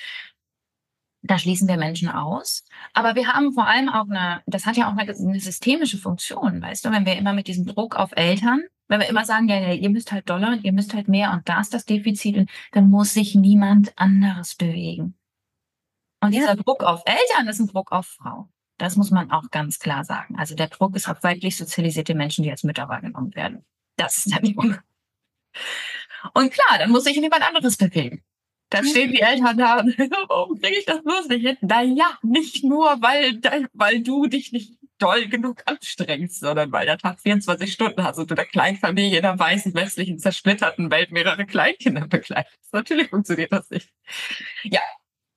da 1.22 1.38
schließen 1.38 1.68
wir 1.68 1.76
Menschen 1.76 2.08
aus. 2.08 2.64
Aber 2.92 3.14
wir 3.14 3.28
haben 3.28 3.52
vor 3.52 3.66
allem 3.66 3.88
auch 3.88 4.08
eine, 4.08 4.42
das 4.46 4.66
hat 4.66 4.76
ja 4.76 4.88
auch 4.88 4.96
eine, 4.96 5.12
eine 5.12 5.40
systemische 5.40 5.98
Funktion, 5.98 6.62
weißt 6.62 6.84
du, 6.84 6.90
wenn 6.90 7.06
wir 7.06 7.16
immer 7.16 7.32
mit 7.32 7.46
diesem 7.46 7.66
Druck 7.66 7.96
auf 7.96 8.12
Eltern, 8.16 8.62
wenn 8.88 9.00
wir 9.00 9.08
immer 9.08 9.24
sagen, 9.24 9.48
ja, 9.48 9.58
ja 9.58 9.72
ihr 9.72 9.90
müsst 9.90 10.12
halt 10.12 10.28
Dollar 10.28 10.52
und 10.52 10.64
ihr 10.64 10.72
müsst 10.72 10.94
halt 10.94 11.08
mehr 11.08 11.32
und 11.32 11.48
da 11.48 11.60
ist 11.60 11.74
das 11.74 11.84
Defizit 11.84 12.36
und 12.36 12.50
dann 12.72 12.90
muss 12.90 13.14
sich 13.14 13.34
niemand 13.34 13.92
anderes 13.98 14.54
bewegen. 14.54 15.14
Und 16.20 16.32
ja. 16.32 16.40
dieser 16.40 16.56
Druck 16.56 16.82
auf 16.82 17.02
Eltern 17.04 17.48
ist 17.48 17.60
ein 17.60 17.66
Druck 17.66 17.92
auf 17.92 18.06
Frau. 18.06 18.48
Das 18.78 18.96
muss 18.96 19.10
man 19.10 19.30
auch 19.30 19.50
ganz 19.50 19.78
klar 19.78 20.04
sagen. 20.04 20.36
Also 20.36 20.54
der 20.54 20.68
Druck 20.68 20.96
ist 20.96 21.08
auf 21.08 21.22
weiblich 21.22 21.56
sozialisierte 21.56 22.14
Menschen, 22.14 22.42
die 22.42 22.50
als 22.50 22.64
Mütter 22.64 22.88
wahrgenommen 22.88 23.34
werden. 23.34 23.64
Das 23.96 24.18
ist 24.18 24.32
der 24.32 24.40
Druck. 24.40 24.82
Und 26.32 26.52
klar, 26.52 26.78
dann 26.78 26.90
muss 26.90 27.04
sich 27.04 27.16
jemand 27.16 27.42
anderes 27.46 27.76
bewegen. 27.76 28.22
Dann 28.70 28.86
stehen 28.86 29.12
die 29.12 29.20
Eltern 29.20 29.56
da 29.56 29.78
und 29.80 29.96
warum 30.28 30.60
kriege 30.60 30.78
ich 30.78 30.84
das 30.84 31.02
bloß 31.02 31.28
nicht 31.28 31.46
hin? 31.46 31.56
Naja, 31.60 32.18
nicht 32.22 32.64
nur, 32.64 33.00
weil, 33.00 33.40
weil 33.72 34.02
du 34.02 34.26
dich 34.26 34.50
nicht 34.52 34.78
doll 34.98 35.28
genug 35.28 35.62
anstrengst, 35.66 36.40
sondern 36.40 36.72
weil 36.72 36.86
der 36.86 36.98
Tag 36.98 37.20
24 37.20 37.72
Stunden 37.72 38.02
hast 38.02 38.18
und 38.18 38.30
du 38.30 38.34
der 38.34 38.46
Kleinfamilie 38.46 39.18
in 39.18 39.22
der 39.22 39.38
weißen, 39.38 39.74
westlichen, 39.74 40.18
zersplitterten 40.18 40.90
Welt 40.90 41.12
mehrere 41.12 41.46
Kleinkinder 41.46 42.06
begleitest. 42.08 42.72
Natürlich 42.72 43.10
funktioniert 43.10 43.52
das 43.52 43.70
nicht. 43.70 43.90
Ja, 44.62 44.80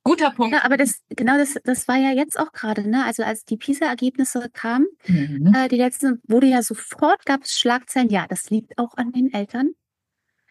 Guter 0.08 0.30
Punkt. 0.30 0.54
Ja, 0.54 0.64
aber 0.64 0.78
das, 0.78 1.02
genau 1.10 1.36
das, 1.36 1.58
das 1.64 1.86
war 1.86 1.96
ja 1.96 2.12
jetzt 2.12 2.38
auch 2.38 2.52
gerade, 2.52 2.88
ne? 2.88 3.04
Also 3.04 3.24
als 3.24 3.44
die 3.44 3.58
PISA-Ergebnisse 3.58 4.48
kamen, 4.52 4.86
mhm. 5.06 5.52
äh, 5.54 5.68
die 5.68 5.76
letzten, 5.76 6.22
wurde 6.26 6.46
ja 6.46 6.62
sofort, 6.62 7.26
gab 7.26 7.42
es 7.42 7.58
Schlagzeilen, 7.58 8.08
ja, 8.08 8.26
das 8.26 8.48
liegt 8.48 8.78
auch 8.78 8.96
an 8.96 9.12
den 9.12 9.32
Eltern. 9.32 9.72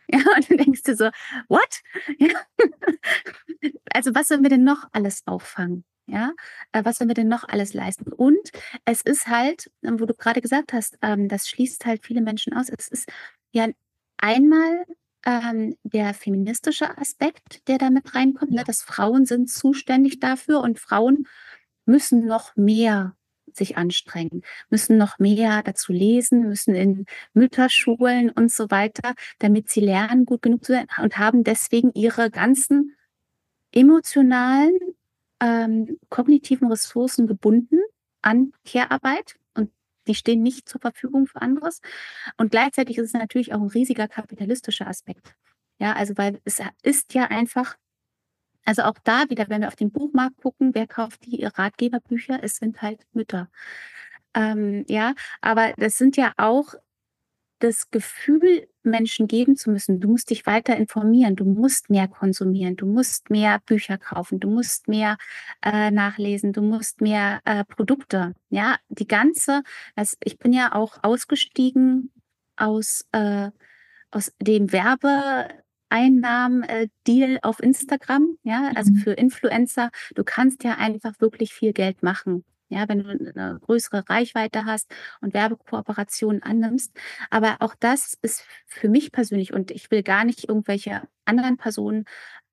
Ja, 0.09 0.19
und 0.37 0.49
dann 0.49 0.57
denkst 0.57 0.83
du 0.83 0.95
so, 0.95 1.09
what? 1.49 1.81
Ja. 2.17 2.29
Also 3.91 4.15
was 4.15 4.29
sollen 4.29 4.41
wir 4.41 4.49
denn 4.49 4.63
noch 4.63 4.87
alles 4.93 5.23
auffangen? 5.25 5.83
Ja, 6.05 6.31
äh, 6.71 6.85
was 6.85 6.95
sollen 6.95 7.09
wir 7.09 7.15
denn 7.15 7.27
noch 7.27 7.43
alles 7.43 7.73
leisten? 7.73 8.13
Und 8.13 8.51
es 8.85 9.01
ist 9.01 9.27
halt, 9.27 9.69
wo 9.81 10.05
du 10.05 10.13
gerade 10.13 10.39
gesagt 10.39 10.71
hast, 10.71 10.97
ähm, 11.01 11.27
das 11.27 11.49
schließt 11.49 11.85
halt 11.85 12.05
viele 12.05 12.21
Menschen 12.21 12.53
aus. 12.53 12.69
Es 12.69 12.87
ist 12.87 13.09
ja 13.51 13.67
einmal 14.17 14.85
ähm, 15.27 15.75
der 15.83 16.13
feministische 16.13 16.97
Aspekt, 16.97 17.67
der 17.67 17.77
damit 17.77 18.15
reinkommt, 18.15 18.51
ne, 18.51 18.63
dass 18.65 18.81
Frauen 18.81 19.25
sind 19.25 19.49
zuständig 19.49 20.21
dafür 20.21 20.61
und 20.61 20.79
Frauen 20.79 21.27
müssen 21.85 22.25
noch 22.25 22.55
mehr 22.55 23.13
sich 23.51 23.75
anstrengen, 23.75 24.43
müssen 24.69 24.97
noch 24.97 25.19
mehr 25.19 25.63
dazu 25.63 25.91
lesen, 25.91 26.47
müssen 26.47 26.75
in 26.75 27.05
Mütterschulen 27.33 28.29
und 28.29 28.51
so 28.51 28.71
weiter, 28.71 29.15
damit 29.39 29.69
sie 29.69 29.81
lernen, 29.81 30.25
gut 30.25 30.43
genug 30.43 30.63
zu 30.63 30.71
sein 30.73 30.87
und 31.01 31.17
haben 31.17 31.43
deswegen 31.43 31.91
ihre 31.93 32.29
ganzen 32.31 32.95
emotionalen, 33.73 34.77
ähm, 35.41 35.97
kognitiven 36.09 36.71
Ressourcen 36.71 37.27
gebunden 37.27 37.79
an 38.21 38.53
Care-Arbeit 38.65 39.35
die 40.07 40.15
stehen 40.15 40.41
nicht 40.43 40.69
zur 40.69 40.81
Verfügung 40.81 41.27
für 41.27 41.41
anderes. 41.41 41.81
Und 42.37 42.51
gleichzeitig 42.51 42.97
ist 42.97 43.07
es 43.07 43.13
natürlich 43.13 43.53
auch 43.53 43.61
ein 43.61 43.67
riesiger 43.69 44.07
kapitalistischer 44.07 44.87
Aspekt. 44.87 45.35
Ja, 45.79 45.93
also 45.93 46.17
weil 46.17 46.41
es 46.45 46.61
ist 46.83 47.13
ja 47.13 47.25
einfach 47.25 47.77
Also 48.65 48.83
auch 48.83 48.95
da 49.03 49.29
wieder, 49.29 49.49
wenn 49.49 49.61
wir 49.61 49.69
auf 49.69 49.75
den 49.77 49.91
Buchmarkt 49.91 50.37
gucken, 50.37 50.75
wer 50.75 50.87
kauft 50.87 51.25
die 51.25 51.45
Ratgeberbücher? 51.45 52.39
Es 52.43 52.57
sind 52.57 52.81
halt 52.81 53.01
Mütter. 53.13 53.49
Ähm, 54.35 54.85
ja, 54.89 55.15
aber 55.41 55.73
das 55.77 55.97
sind 55.97 56.17
ja 56.17 56.33
auch 56.37 56.75
das 57.59 57.89
Gefühl, 57.91 58.67
Menschen 58.89 59.27
geben 59.27 59.55
zu 59.55 59.71
müssen. 59.71 59.99
Du 59.99 60.09
musst 60.09 60.29
dich 60.29 60.45
weiter 60.45 60.75
informieren, 60.75 61.35
du 61.35 61.45
musst 61.45 61.89
mehr 61.89 62.07
konsumieren, 62.07 62.75
du 62.75 62.85
musst 62.85 63.29
mehr 63.29 63.59
Bücher 63.65 63.97
kaufen, 63.97 64.39
du 64.39 64.49
musst 64.49 64.87
mehr 64.87 65.17
äh, 65.63 65.91
nachlesen, 65.91 66.53
du 66.53 66.61
musst 66.61 67.01
mehr 67.01 67.41
äh, 67.45 67.63
Produkte. 67.65 68.33
Ja, 68.49 68.77
die 68.89 69.07
ganze, 69.07 69.63
also 69.95 70.17
ich 70.23 70.37
bin 70.39 70.53
ja 70.53 70.73
auch 70.73 70.97
ausgestiegen 71.03 72.11
aus, 72.55 73.05
äh, 73.11 73.51
aus 74.11 74.31
dem 74.41 74.71
Werbeeinnahmen-Deal 74.71 77.35
äh, 77.35 77.39
auf 77.41 77.61
Instagram, 77.61 78.37
ja, 78.43 78.71
also 78.75 78.91
mhm. 78.91 78.97
für 78.97 79.11
Influencer. 79.13 79.89
Du 80.15 80.23
kannst 80.23 80.63
ja 80.63 80.75
einfach 80.75 81.19
wirklich 81.19 81.53
viel 81.53 81.73
Geld 81.73 82.03
machen. 82.03 82.45
Ja, 82.69 82.89
wenn 82.89 83.03
du 83.03 83.09
eine 83.09 83.59
größere 83.61 84.03
Reichweite 84.09 84.65
hast 84.65 84.91
und 85.21 85.33
Werbekooperationen 85.33 86.43
annimmst. 86.43 86.91
Aber 87.29 87.57
auch 87.61 87.75
das 87.79 88.17
ist 88.21 88.43
für 88.65 88.89
mich 88.89 89.11
persönlich 89.11 89.53
und 89.53 89.71
ich 89.71 89.89
will 89.91 90.03
gar 90.03 90.25
nicht 90.25 90.49
irgendwelche 90.49 91.07
anderen 91.25 91.57
Personen 91.57 92.05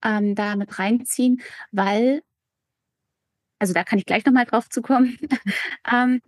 ähm, 0.04 0.34
da 0.34 0.56
mit 0.56 0.78
reinziehen, 0.78 1.42
weil, 1.72 2.22
also 3.58 3.72
da 3.74 3.84
kann 3.84 3.98
ich 3.98 4.06
gleich 4.06 4.24
nochmal 4.24 4.44
drauf 4.46 4.68
zu 4.68 4.82
kommen. 4.82 5.18
ähm, 5.92 6.20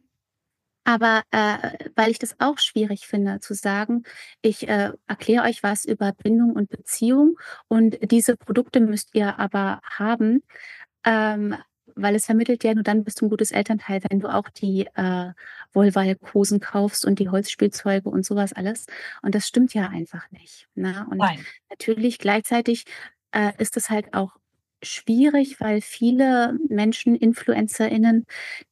aber 0.85 1.25
äh, 1.33 1.90
weil 1.96 2.11
ich 2.12 2.18
das 2.20 2.37
auch 2.38 2.59
schwierig 2.59 3.09
finde, 3.09 3.40
zu 3.40 3.55
sagen, 3.55 4.05
ich 4.40 4.68
äh, 4.68 4.92
erkläre 5.09 5.44
euch 5.44 5.62
was 5.64 5.85
über 5.85 6.12
Bindung 6.12 6.53
und 6.53 6.68
Beziehung 6.70 7.37
und 7.68 7.99
diese 8.12 8.37
Produkte 8.37 8.81
müsst 8.81 9.11
ihr 9.14 9.38
aber 9.38 9.81
haben. 9.83 10.44
Ähm, 11.05 11.57
weil 11.97 12.15
es 12.15 12.27
vermittelt 12.27 12.63
ja 12.63 12.75
nur 12.75 12.85
dann 12.85 13.05
bist 13.05 13.21
du 13.21 13.27
ein 13.27 13.31
gutes 13.31 13.51
Elternteil, 13.51 14.01
wenn 14.09 14.21
du 14.21 14.33
auch 14.33 14.49
die 14.49 14.87
äh, 14.95 15.33
Wollwalkosen 15.73 16.61
kaufst 16.61 17.05
und 17.05 17.19
die 17.19 17.29
Holzspielzeuge 17.29 18.09
und 18.09 18.25
sowas 18.25 18.53
alles. 18.53 18.87
Und 19.23 19.35
das 19.35 19.49
stimmt 19.49 19.75
ja 19.75 19.89
einfach 19.89 20.31
nicht. 20.31 20.69
Ne? 20.75 21.07
Und 21.11 21.19
Nein. 21.19 21.45
natürlich 21.71 22.19
gleichzeitig 22.19 22.85
äh, 23.33 23.53
ist 23.59 23.77
es 23.77 23.91
halt 23.91 24.15
auch 24.15 24.37
schwierig, 24.83 25.61
weil 25.61 25.81
viele 25.81 26.59
Menschen, 26.69 27.15
InfluencerInnen, 27.15 28.27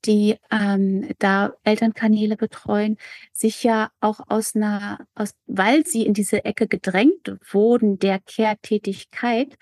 die 0.05 0.37
ähm, 0.51 1.09
da 1.19 1.55
Elternkanäle 1.65 2.37
betreuen, 2.37 2.99
sich 3.33 3.63
ja 3.63 3.91
auch 4.01 4.21
aus 4.29 4.55
einer, 4.55 5.07
aus, 5.15 5.35
weil 5.47 5.87
sie 5.87 6.05
in 6.05 6.15
diese 6.15 6.45
Ecke 6.45 6.69
gedrängt 6.69 7.37
wurden 7.51 7.99
der 7.99 8.21
Care-Tätigkeit, 8.21 9.57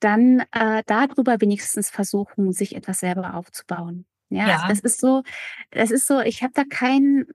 dann 0.00 0.44
äh, 0.52 0.82
darüber 0.86 1.40
wenigstens 1.40 1.90
versuchen, 1.90 2.52
sich 2.52 2.76
etwas 2.76 3.00
selber 3.00 3.34
aufzubauen. 3.34 4.06
Ja, 4.28 4.48
ja. 4.48 4.54
Also 4.56 4.68
das 4.68 4.80
ist 4.80 5.00
so, 5.00 5.22
das 5.70 5.90
ist 5.90 6.06
so, 6.06 6.20
ich 6.20 6.42
habe 6.42 6.52
da 6.54 6.64
kein, 6.68 7.26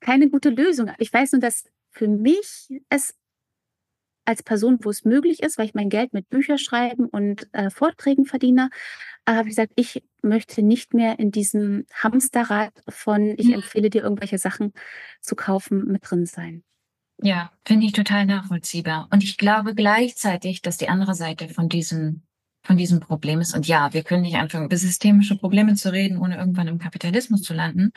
keine 0.00 0.30
gute 0.30 0.50
Lösung. 0.50 0.90
Ich 0.98 1.12
weiß 1.12 1.32
nur, 1.32 1.40
dass 1.40 1.64
für 1.90 2.08
mich 2.08 2.68
es 2.88 3.14
als 4.24 4.42
Person, 4.42 4.78
wo 4.82 4.90
es 4.90 5.04
möglich 5.04 5.42
ist, 5.42 5.58
weil 5.58 5.66
ich 5.66 5.74
mein 5.74 5.90
Geld 5.90 6.12
mit 6.12 6.28
Bücherschreiben 6.30 7.06
und 7.06 7.48
äh, 7.52 7.70
Vorträgen 7.70 8.24
verdiene, 8.24 8.70
äh, 9.26 9.32
habe 9.32 9.48
ich 9.48 9.56
gesagt, 9.56 9.72
ich 9.76 10.02
möchte 10.22 10.62
nicht 10.62 10.94
mehr 10.94 11.18
in 11.18 11.30
diesem 11.30 11.86
Hamsterrad 11.92 12.72
von, 12.88 13.34
ich 13.36 13.48
mhm. 13.48 13.54
empfehle 13.54 13.90
dir 13.90 14.02
irgendwelche 14.02 14.38
Sachen 14.38 14.72
zu 15.20 15.36
kaufen, 15.36 15.84
mit 15.86 16.10
drin 16.10 16.26
sein. 16.26 16.64
Ja, 17.22 17.52
finde 17.64 17.86
ich 17.86 17.92
total 17.92 18.26
nachvollziehbar. 18.26 19.08
Und 19.10 19.22
ich 19.22 19.36
glaube 19.36 19.74
gleichzeitig, 19.74 20.62
dass 20.62 20.76
die 20.76 20.88
andere 20.88 21.14
Seite 21.14 21.48
von 21.48 21.68
diesem, 21.68 22.22
von 22.62 22.76
diesem 22.76 23.00
Problem 23.00 23.40
ist. 23.40 23.54
Und 23.54 23.66
ja, 23.66 23.92
wir 23.92 24.02
können 24.02 24.22
nicht 24.22 24.36
anfangen, 24.36 24.66
über 24.66 24.76
systemische 24.76 25.36
Probleme 25.36 25.74
zu 25.74 25.92
reden, 25.92 26.18
ohne 26.18 26.36
irgendwann 26.36 26.68
im 26.68 26.78
Kapitalismus 26.78 27.42
zu 27.42 27.54
landen. 27.54 27.92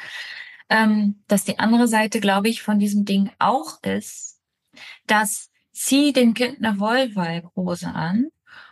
Ähm, 0.70 1.24
dass 1.28 1.46
die 1.46 1.60
andere 1.60 1.88
Seite, 1.88 2.20
glaube 2.20 2.50
ich, 2.50 2.62
von 2.62 2.78
diesem 2.78 3.06
Ding 3.06 3.32
auch 3.40 3.82
ist, 3.84 4.40
dass 5.08 5.50
zieh 5.72 6.12
dem 6.12 6.34
Kind 6.34 6.64
eine 6.64 6.80
Wollwalkhose 6.80 7.88
an, 7.88 8.28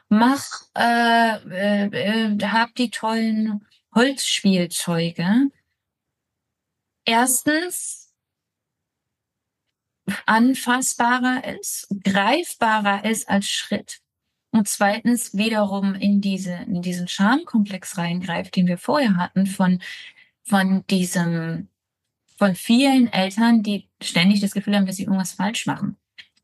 mach, 0.10 0.64
äh, 0.76 1.38
äh, 1.50 2.34
äh, 2.34 2.38
hab 2.48 2.76
die 2.76 2.90
tollen 2.90 3.66
Holzspielzeuge. 3.94 5.50
Erstens 7.06 8.05
anfassbarer 10.26 11.44
ist, 11.60 11.88
greifbarer 12.04 13.06
ist 13.06 13.30
als 13.30 13.48
Schritt. 13.48 14.00
Und 14.52 14.68
zweitens 14.68 15.36
wiederum 15.36 15.96
in 15.96 16.22
diese, 16.22 16.54
in 16.54 16.82
diesen 16.82 17.08
Schamkomplex 17.08 17.98
reingreift, 17.98 18.56
den 18.56 18.68
wir 18.68 18.78
vorher 18.78 19.18
hatten 19.18 19.48
von, 19.48 19.82
von 20.44 20.86
diesem, 20.88 21.68
von 22.38 22.56
vielen 22.56 23.12
Eltern, 23.12 23.64
die 23.64 23.90
ständig 24.02 24.42
das 24.42 24.54
Gefühl 24.54 24.76
haben, 24.76 24.86
dass 24.86 24.96
sie 24.96 25.04
irgendwas 25.04 25.34
falsch 25.34 25.66
machen 25.66 25.98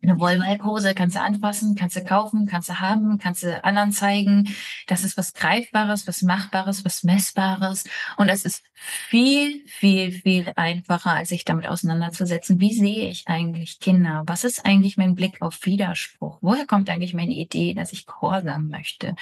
eine 0.04 0.20
Wollwalkhose 0.20 0.96
kannst 0.96 1.16
du 1.16 1.22
anfassen, 1.22 1.76
kannst 1.76 1.96
du 1.96 2.04
kaufen, 2.04 2.48
kannst 2.48 2.70
du 2.70 2.80
haben, 2.80 3.20
kannst 3.20 3.44
du 3.44 3.64
anderen 3.64 3.92
zeigen. 3.92 4.56
Das 4.88 5.04
ist 5.04 5.16
was 5.18 5.34
Greifbares, 5.34 6.08
was 6.08 6.24
Machbares, 6.24 6.84
was 6.84 7.04
Messbares. 7.04 7.84
Und 8.18 8.30
es 8.30 8.44
ist 8.46 8.64
viel, 8.74 9.64
viel, 9.68 10.12
viel 10.12 10.52
einfacher, 10.56 11.12
als 11.12 11.30
sich 11.30 11.46
damit 11.46 11.68
auseinanderzusetzen. 11.68 12.60
Wie 12.60 12.74
sehe 12.74 13.10
ich 13.10 13.28
eigentlich 13.28 13.80
Kinder? 13.80 14.24
Was 14.26 14.44
ist 14.44 14.66
eigentlich 14.66 14.98
mein 14.98 15.14
Blick 15.14 15.42
auf 15.42 15.66
Widerspruch? 15.66 16.40
Woher 16.42 16.66
kommt 16.66 16.90
eigentlich 16.90 17.14
meine 17.14 17.34
Idee, 17.34 17.76
dass 17.76 17.94
ich 17.94 18.08
Gehorsam 18.08 18.70
möchte? 18.70 19.16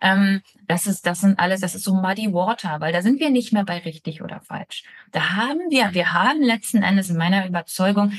Ähm, 0.00 0.40
das 0.66 0.86
ist, 0.86 1.06
das 1.06 1.20
sind 1.20 1.38
alles, 1.38 1.60
das 1.60 1.74
ist 1.74 1.84
so 1.84 1.94
muddy 1.94 2.32
water, 2.32 2.80
weil 2.80 2.92
da 2.92 3.02
sind 3.02 3.20
wir 3.20 3.28
nicht 3.28 3.52
mehr 3.52 3.64
bei 3.64 3.78
richtig 3.78 4.22
oder 4.22 4.40
falsch. 4.40 4.84
Da 5.12 5.32
haben 5.32 5.60
wir, 5.70 5.92
wir 5.92 6.14
haben 6.14 6.42
letzten 6.42 6.82
Endes 6.82 7.10
in 7.10 7.18
meiner 7.18 7.46
Überzeugung 7.46 8.12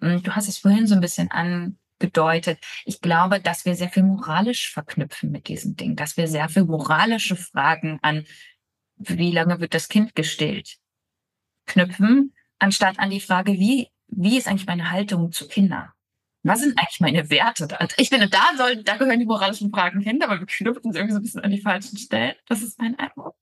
du 0.00 0.34
hast 0.34 0.48
es 0.48 0.58
vorhin 0.58 0.86
so 0.86 0.94
ein 0.94 1.00
bisschen 1.00 1.30
angedeutet. 1.30 2.58
Ich 2.84 3.00
glaube, 3.00 3.40
dass 3.40 3.64
wir 3.64 3.74
sehr 3.74 3.88
viel 3.88 4.02
moralisch 4.02 4.72
verknüpfen 4.72 5.30
mit 5.30 5.48
diesem 5.48 5.76
Ding, 5.76 5.96
dass 5.96 6.16
wir 6.16 6.28
sehr 6.28 6.48
viel 6.48 6.64
moralische 6.64 7.36
Fragen 7.36 7.98
an, 8.02 8.24
wie 8.96 9.32
lange 9.32 9.60
wird 9.60 9.74
das 9.74 9.88
Kind 9.88 10.14
gestillt, 10.14 10.78
knüpfen, 11.66 12.34
anstatt 12.58 12.98
an 12.98 13.10
die 13.10 13.20
Frage, 13.20 13.52
wie, 13.52 13.88
wie 14.08 14.38
ist 14.38 14.48
eigentlich 14.48 14.66
meine 14.66 14.90
Haltung 14.90 15.32
zu 15.32 15.46
Kindern? 15.48 15.90
Was 16.42 16.60
sind 16.60 16.78
eigentlich 16.78 17.00
meine 17.00 17.30
Werte? 17.30 17.68
Ich 17.96 18.08
finde, 18.08 18.28
da 18.28 18.50
soll, 18.56 18.82
da 18.82 18.96
gehören 18.96 19.18
die 19.18 19.26
moralischen 19.26 19.70
Fragen 19.70 20.00
hin, 20.00 20.22
aber 20.22 20.38
wir 20.38 20.46
knüpfen 20.46 20.92
sie 20.92 20.98
irgendwie 20.98 21.14
so 21.14 21.20
ein 21.20 21.22
bisschen 21.22 21.42
an 21.42 21.50
die 21.50 21.60
falschen 21.60 21.98
Stellen. 21.98 22.34
Das 22.46 22.62
ist 22.62 22.78
mein 22.78 22.98
Eindruck. 22.98 23.36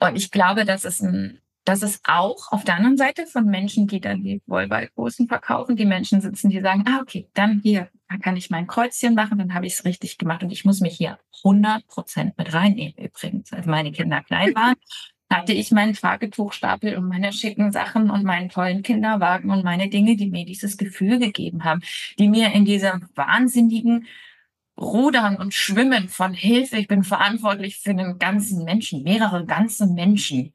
Und 0.00 0.16
ich 0.16 0.30
glaube, 0.30 0.64
das 0.64 0.84
ist 0.84 1.02
ein, 1.02 1.40
dass 1.68 1.82
es 1.82 2.00
auch 2.04 2.50
auf 2.50 2.64
der 2.64 2.76
anderen 2.76 2.96
Seite 2.96 3.26
von 3.26 3.44
Menschen, 3.44 3.86
die 3.86 4.00
dann 4.00 4.22
die 4.22 4.40
Wollballgroßen 4.46 5.28
verkaufen, 5.28 5.76
die 5.76 5.84
Menschen 5.84 6.22
sitzen, 6.22 6.48
die 6.48 6.62
sagen, 6.62 6.84
ah, 6.88 7.00
okay, 7.02 7.28
dann 7.34 7.60
hier, 7.62 7.90
da 8.08 8.16
kann 8.16 8.38
ich 8.38 8.48
mein 8.48 8.66
Kreuzchen 8.66 9.14
machen, 9.14 9.36
dann 9.36 9.52
habe 9.52 9.66
ich 9.66 9.74
es 9.74 9.84
richtig 9.84 10.16
gemacht 10.16 10.42
und 10.42 10.50
ich 10.50 10.64
muss 10.64 10.80
mich 10.80 10.96
hier 10.96 11.18
100 11.44 11.86
Prozent 11.86 12.38
mit 12.38 12.54
reinnehmen 12.54 12.94
übrigens. 12.96 13.52
Als 13.52 13.66
meine 13.66 13.92
Kinder 13.92 14.22
klein 14.22 14.54
waren, 14.54 14.76
hatte 15.30 15.52
ich 15.52 15.70
meinen 15.70 15.92
Tragetuchstapel 15.92 16.96
und 16.96 17.06
meine 17.06 17.34
schicken 17.34 17.70
Sachen 17.70 18.08
und 18.08 18.24
meinen 18.24 18.48
tollen 18.48 18.82
Kinderwagen 18.82 19.50
und 19.50 19.62
meine 19.62 19.90
Dinge, 19.90 20.16
die 20.16 20.30
mir 20.30 20.46
dieses 20.46 20.78
Gefühl 20.78 21.18
gegeben 21.18 21.64
haben, 21.64 21.82
die 22.18 22.28
mir 22.28 22.50
in 22.52 22.64
diesem 22.64 23.10
wahnsinnigen 23.14 24.06
Rudern 24.80 25.36
und 25.36 25.52
Schwimmen 25.52 26.08
von 26.08 26.32
Hilfe, 26.32 26.78
ich 26.78 26.88
bin 26.88 27.02
verantwortlich 27.02 27.76
für 27.76 27.90
einen 27.90 28.18
ganzen 28.18 28.64
Menschen, 28.64 29.02
mehrere 29.02 29.44
ganze 29.44 29.86
Menschen, 29.86 30.54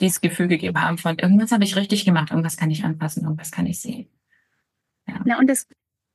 dieses 0.00 0.20
Gefühl 0.20 0.48
gegeben 0.48 0.80
haben 0.80 0.98
von 0.98 1.18
irgendwas 1.18 1.52
habe 1.52 1.64
ich 1.64 1.76
richtig 1.76 2.04
gemacht, 2.04 2.30
irgendwas 2.30 2.56
kann 2.56 2.70
ich 2.70 2.84
anpassen, 2.84 3.24
irgendwas 3.24 3.50
kann 3.50 3.66
ich 3.66 3.80
sehen. 3.80 4.08
Ja. 5.06 5.20
Na, 5.24 5.38
und 5.38 5.48
das 5.48 5.66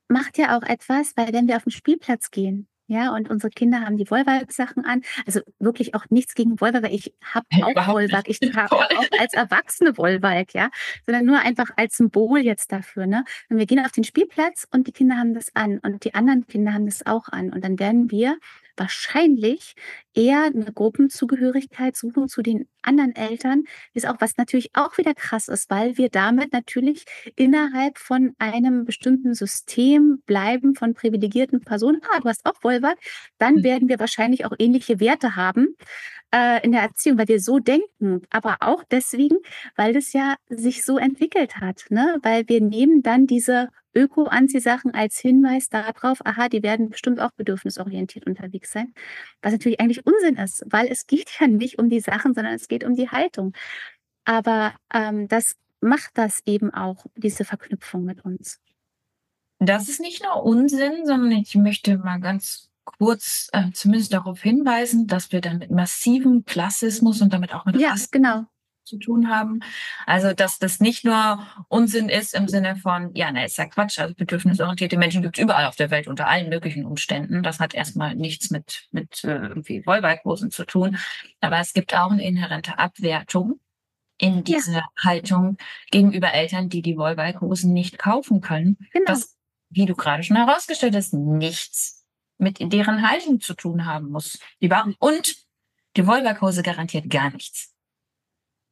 macht 0.07 0.37
ja 0.37 0.57
auch 0.57 0.63
etwas, 0.63 1.13
weil 1.15 1.33
wenn 1.33 1.47
wir 1.47 1.57
auf 1.57 1.63
den 1.63 1.71
Spielplatz 1.71 2.31
gehen, 2.31 2.67
ja, 2.87 3.15
und 3.15 3.29
unsere 3.29 3.49
Kinder 3.49 3.81
haben 3.81 3.95
die 3.95 4.09
Wollwalk-Sachen 4.09 4.85
an. 4.85 5.01
Also 5.25 5.39
wirklich 5.57 5.95
auch 5.95 6.05
nichts 6.09 6.35
gegen 6.35 6.59
Wollwalk, 6.59 6.83
weil 6.83 6.93
ich 6.93 7.13
habe 7.23 7.45
auch 7.51 7.87
Wollwalk. 7.87 8.27
Ich 8.27 8.39
trage 8.39 8.75
auch 8.75 8.85
als 9.19 9.33
Erwachsene 9.33 9.97
Wollwalk, 9.97 10.53
ja. 10.53 10.69
Sondern 11.05 11.25
nur 11.25 11.39
einfach 11.39 11.71
als 11.77 11.95
Symbol 11.95 12.39
jetzt 12.39 12.73
dafür, 12.73 13.07
ne. 13.07 13.23
Und 13.49 13.57
wir 13.57 13.65
gehen 13.65 13.79
auf 13.79 13.93
den 13.93 14.03
Spielplatz 14.03 14.67
und 14.71 14.87
die 14.87 14.91
Kinder 14.91 15.17
haben 15.17 15.33
das 15.33 15.55
an 15.55 15.79
und 15.79 16.03
die 16.03 16.13
anderen 16.13 16.45
Kinder 16.45 16.73
haben 16.73 16.85
das 16.85 17.05
auch 17.05 17.29
an. 17.29 17.53
Und 17.53 17.63
dann 17.63 17.79
werden 17.79 18.11
wir 18.11 18.37
wahrscheinlich 18.77 19.75
eher 20.13 20.43
eine 20.43 20.71
Gruppenzugehörigkeit 20.71 21.95
suchen 21.95 22.27
zu 22.27 22.41
den 22.41 22.67
anderen 22.81 23.15
Eltern, 23.15 23.63
ist 23.93 24.07
auch, 24.07 24.17
was 24.19 24.37
natürlich 24.37 24.69
auch 24.73 24.97
wieder 24.97 25.13
krass 25.13 25.47
ist, 25.47 25.69
weil 25.69 25.97
wir 25.97 26.09
damit 26.09 26.53
natürlich 26.53 27.05
innerhalb 27.35 27.97
von 27.97 28.33
einem 28.37 28.85
bestimmten 28.85 29.33
System 29.33 30.21
bleiben 30.25 30.75
von 30.75 30.93
privilegierten 30.93 31.61
Personen. 31.61 32.01
Ah, 32.11 32.19
du 32.19 32.29
hast 32.29 32.45
auch 32.45 32.61
Wolver, 32.63 32.95
dann 33.37 33.55
mhm. 33.55 33.63
werden 33.63 33.89
wir 33.89 33.99
wahrscheinlich 33.99 34.45
auch 34.45 34.53
ähnliche 34.59 34.99
Werte 34.99 35.35
haben. 35.35 35.75
Äh, 36.33 36.63
in 36.65 36.71
der 36.71 36.81
Erziehung, 36.81 37.17
weil 37.17 37.27
wir 37.27 37.39
so 37.39 37.59
denken, 37.59 38.23
aber 38.31 38.57
auch 38.61 38.83
deswegen, 38.89 39.37
weil 39.75 39.93
das 39.93 40.13
ja 40.13 40.35
sich 40.49 40.83
so 40.83 40.97
entwickelt 40.97 41.57
hat, 41.57 41.85
ne? 41.89 42.17
Weil 42.23 42.49
wir 42.49 42.59
nehmen 42.59 43.03
dann 43.03 43.27
diese 43.27 43.69
Öko-Anziehsachen 43.95 44.93
als 44.93 45.19
Hinweis 45.19 45.69
darauf, 45.69 46.25
aha, 46.25 46.49
die 46.49 46.63
werden 46.63 46.89
bestimmt 46.89 47.19
auch 47.19 47.31
bedürfnisorientiert 47.37 48.25
unterwegs 48.25 48.71
sein, 48.71 48.93
was 49.43 49.51
natürlich 49.51 49.79
eigentlich 49.79 50.05
Unsinn 50.05 50.37
ist, 50.37 50.65
weil 50.67 50.87
es 50.87 51.05
geht 51.05 51.29
ja 51.39 51.47
nicht 51.47 51.77
um 51.77 51.89
die 51.89 51.99
Sachen, 51.99 52.33
sondern 52.33 52.55
es 52.55 52.67
geht 52.67 52.83
um 52.83 52.95
die 52.95 53.09
Haltung. 53.09 53.53
Aber 54.25 54.73
ähm, 54.93 55.27
das 55.27 55.55
macht 55.81 56.17
das 56.17 56.41
eben 56.45 56.73
auch, 56.73 57.05
diese 57.15 57.45
Verknüpfung 57.45 58.03
mit 58.05 58.25
uns. 58.25 58.59
Das 59.59 59.87
ist 59.87 60.01
nicht 60.01 60.23
nur 60.23 60.43
Unsinn, 60.43 61.05
sondern 61.05 61.31
ich 61.31 61.53
möchte 61.55 61.97
mal 61.97 62.19
ganz 62.19 62.72
kurz 62.85 63.49
äh, 63.53 63.71
zumindest 63.71 64.13
darauf 64.13 64.41
hinweisen, 64.41 65.07
dass 65.07 65.31
wir 65.31 65.41
dann 65.41 65.59
mit 65.59 65.71
massivem 65.71 66.45
Klassismus 66.45 67.21
und 67.21 67.33
damit 67.33 67.53
auch 67.53 67.65
mit 67.65 67.75
ja, 67.77 67.89
Rassismus 67.89 68.11
genau. 68.11 68.45
zu 68.83 68.97
tun 68.97 69.29
haben. 69.29 69.61
Also 70.05 70.33
dass 70.33 70.59
das 70.59 70.79
nicht 70.79 71.05
nur 71.05 71.39
Unsinn 71.69 72.09
ist 72.09 72.33
im 72.33 72.47
Sinne 72.47 72.75
von, 72.75 73.13
ja, 73.15 73.31
na, 73.31 73.45
ist 73.45 73.57
ja 73.57 73.65
Quatsch, 73.65 73.99
also 73.99 74.13
bedürfnisorientierte 74.13 74.97
Menschen 74.97 75.21
gibt 75.21 75.37
es 75.37 75.43
überall 75.43 75.65
auf 75.65 75.75
der 75.75 75.91
Welt 75.91 76.07
unter 76.07 76.27
allen 76.27 76.49
möglichen 76.49 76.85
Umständen. 76.85 77.43
Das 77.43 77.59
hat 77.59 77.73
erstmal 77.73 78.15
nichts 78.15 78.49
mit, 78.51 78.87
mit 78.91 79.23
äh, 79.23 79.35
irgendwie 79.35 79.85
Wollweibhosen 79.85 80.51
zu 80.51 80.65
tun. 80.65 80.97
Aber 81.41 81.59
es 81.59 81.73
gibt 81.73 81.95
auch 81.95 82.11
eine 82.11 82.23
inhärente 82.23 82.77
Abwertung 82.77 83.59
in 84.17 84.43
diese 84.43 84.73
ja. 84.73 84.85
Haltung 85.03 85.57
gegenüber 85.91 86.33
Eltern, 86.33 86.69
die 86.69 86.81
die 86.81 86.97
Wollweibhosen 86.97 87.73
nicht 87.73 87.97
kaufen 87.97 88.41
können. 88.41 88.77
Genau. 88.91 89.05
Das, 89.07 89.37
wie 89.69 89.85
du 89.85 89.95
gerade 89.95 90.23
schon 90.23 90.37
herausgestellt 90.37 90.95
hast, 90.95 91.13
nichts 91.13 92.02
mit 92.43 92.59
deren 92.59 93.07
Haltung 93.07 93.41
zu 93.41 93.53
tun 93.53 93.85
haben 93.85 94.09
muss. 94.09 94.39
Die 94.61 94.69
waren, 94.69 94.95
und 94.99 95.35
die 95.95 96.07
Wollwerkhose 96.07 96.63
garantiert 96.63 97.09
gar 97.09 97.31
nichts. 97.31 97.73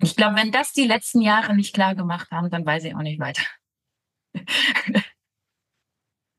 Ich 0.01 0.15
glaube, 0.15 0.35
wenn 0.35 0.51
das 0.51 0.73
die 0.73 0.87
letzten 0.87 1.21
Jahre 1.21 1.55
nicht 1.55 1.73
klar 1.73 1.95
gemacht 1.95 2.31
haben, 2.31 2.49
dann 2.49 2.65
weiß 2.65 2.83
ich 2.85 2.95
auch 2.95 3.01
nicht 3.01 3.19
weiter. 3.19 3.43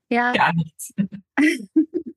Ja. 0.09 0.33
Gar 0.35 0.55
nichts. 0.55 0.93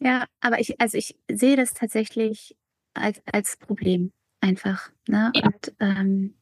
ja, 0.00 0.26
aber 0.40 0.58
ich, 0.60 0.80
also 0.80 0.98
ich 0.98 1.16
sehe 1.30 1.56
das 1.56 1.72
tatsächlich 1.72 2.56
als, 2.94 3.22
als 3.32 3.56
Problem 3.56 4.12
einfach. 4.40 4.90
Ne? 5.06 5.30
Ja. 5.34 5.44
Und 5.44 5.72
ähm, 5.78 6.34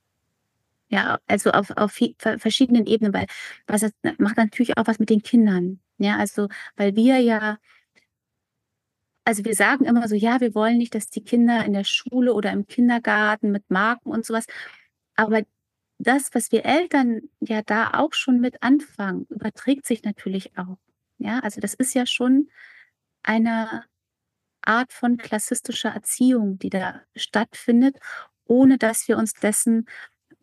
ja, 0.89 1.19
also 1.27 1.51
auf, 1.51 1.71
auf 1.77 1.99
verschiedenen 2.39 2.87
Ebenen, 2.87 3.13
weil 3.13 3.27
was 3.67 3.83
das 3.83 3.93
macht 4.19 4.37
natürlich 4.37 4.79
auch 4.79 4.87
was 4.87 4.99
mit 4.99 5.11
den 5.11 5.23
Kindern. 5.23 5.81
Ja, 5.99 6.17
also, 6.19 6.49
weil 6.77 6.95
wir 6.97 7.19
ja, 7.19 7.59
also 9.25 9.45
wir 9.45 9.55
sagen 9.55 9.85
immer 9.85 10.07
so, 10.09 10.15
ja, 10.15 10.41
wir 10.41 10.55
wollen 10.55 10.79
nicht, 10.79 10.95
dass 10.95 11.09
die 11.09 11.25
Kinder 11.25 11.65
in 11.65 11.73
der 11.73 11.85
Schule 11.85 12.33
oder 12.35 12.53
im 12.53 12.67
Kindergarten 12.67 13.51
mit 13.51 13.69
Marken 13.71 14.11
und 14.11 14.25
sowas, 14.25 14.47
aber 15.17 15.43
das, 15.99 16.35
was 16.35 16.53
wir 16.53 16.65
Eltern 16.67 17.23
ja 17.41 17.63
da 17.63 17.93
auch 17.95 18.13
schon 18.15 18.41
mit 18.41 18.63
anfangen, 18.63 19.27
überträgt 19.31 19.87
sich 19.87 20.05
natürlich 20.05 20.57
auch. 20.59 20.79
Ja, 21.19 21.41
also 21.41 21.61
das 21.61 21.75
ist 21.75 21.95
ja 21.95 22.07
schon 22.07 22.51
eine 23.23 23.85
Art 24.63 24.93
von 24.93 25.17
klassistischer 25.19 25.91
Erziehung, 25.91 26.59
die 26.59 26.71
da 26.71 27.03
stattfindet, 27.17 27.99
ohne 28.47 28.79
dass 28.79 29.09
wir 29.09 29.19
uns 29.19 29.35
dessen 29.35 29.87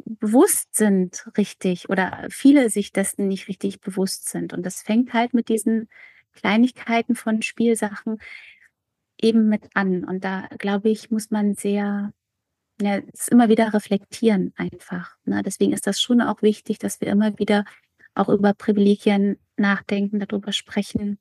bewusst 0.05 0.75
sind, 0.75 1.27
richtig, 1.37 1.89
oder 1.89 2.27
viele 2.29 2.69
sich 2.69 2.91
dessen 2.91 3.27
nicht 3.27 3.47
richtig 3.47 3.81
bewusst 3.81 4.29
sind. 4.29 4.53
Und 4.53 4.65
das 4.65 4.81
fängt 4.81 5.13
halt 5.13 5.33
mit 5.33 5.49
diesen 5.49 5.89
Kleinigkeiten 6.33 7.15
von 7.15 7.41
Spielsachen 7.41 8.19
eben 9.21 9.49
mit 9.49 9.69
an. 9.75 10.03
Und 10.03 10.23
da, 10.23 10.47
glaube 10.57 10.89
ich, 10.89 11.11
muss 11.11 11.31
man 11.31 11.55
sehr, 11.55 12.13
ja, 12.81 13.01
immer 13.29 13.49
wieder 13.49 13.73
reflektieren 13.73 14.53
einfach. 14.55 15.17
Ne? 15.25 15.43
Deswegen 15.43 15.73
ist 15.73 15.87
das 15.87 16.01
schon 16.01 16.21
auch 16.21 16.41
wichtig, 16.41 16.79
dass 16.79 17.01
wir 17.01 17.07
immer 17.07 17.37
wieder 17.39 17.65
auch 18.15 18.29
über 18.29 18.53
Privilegien 18.53 19.37
nachdenken, 19.57 20.19
darüber 20.19 20.51
sprechen 20.51 21.19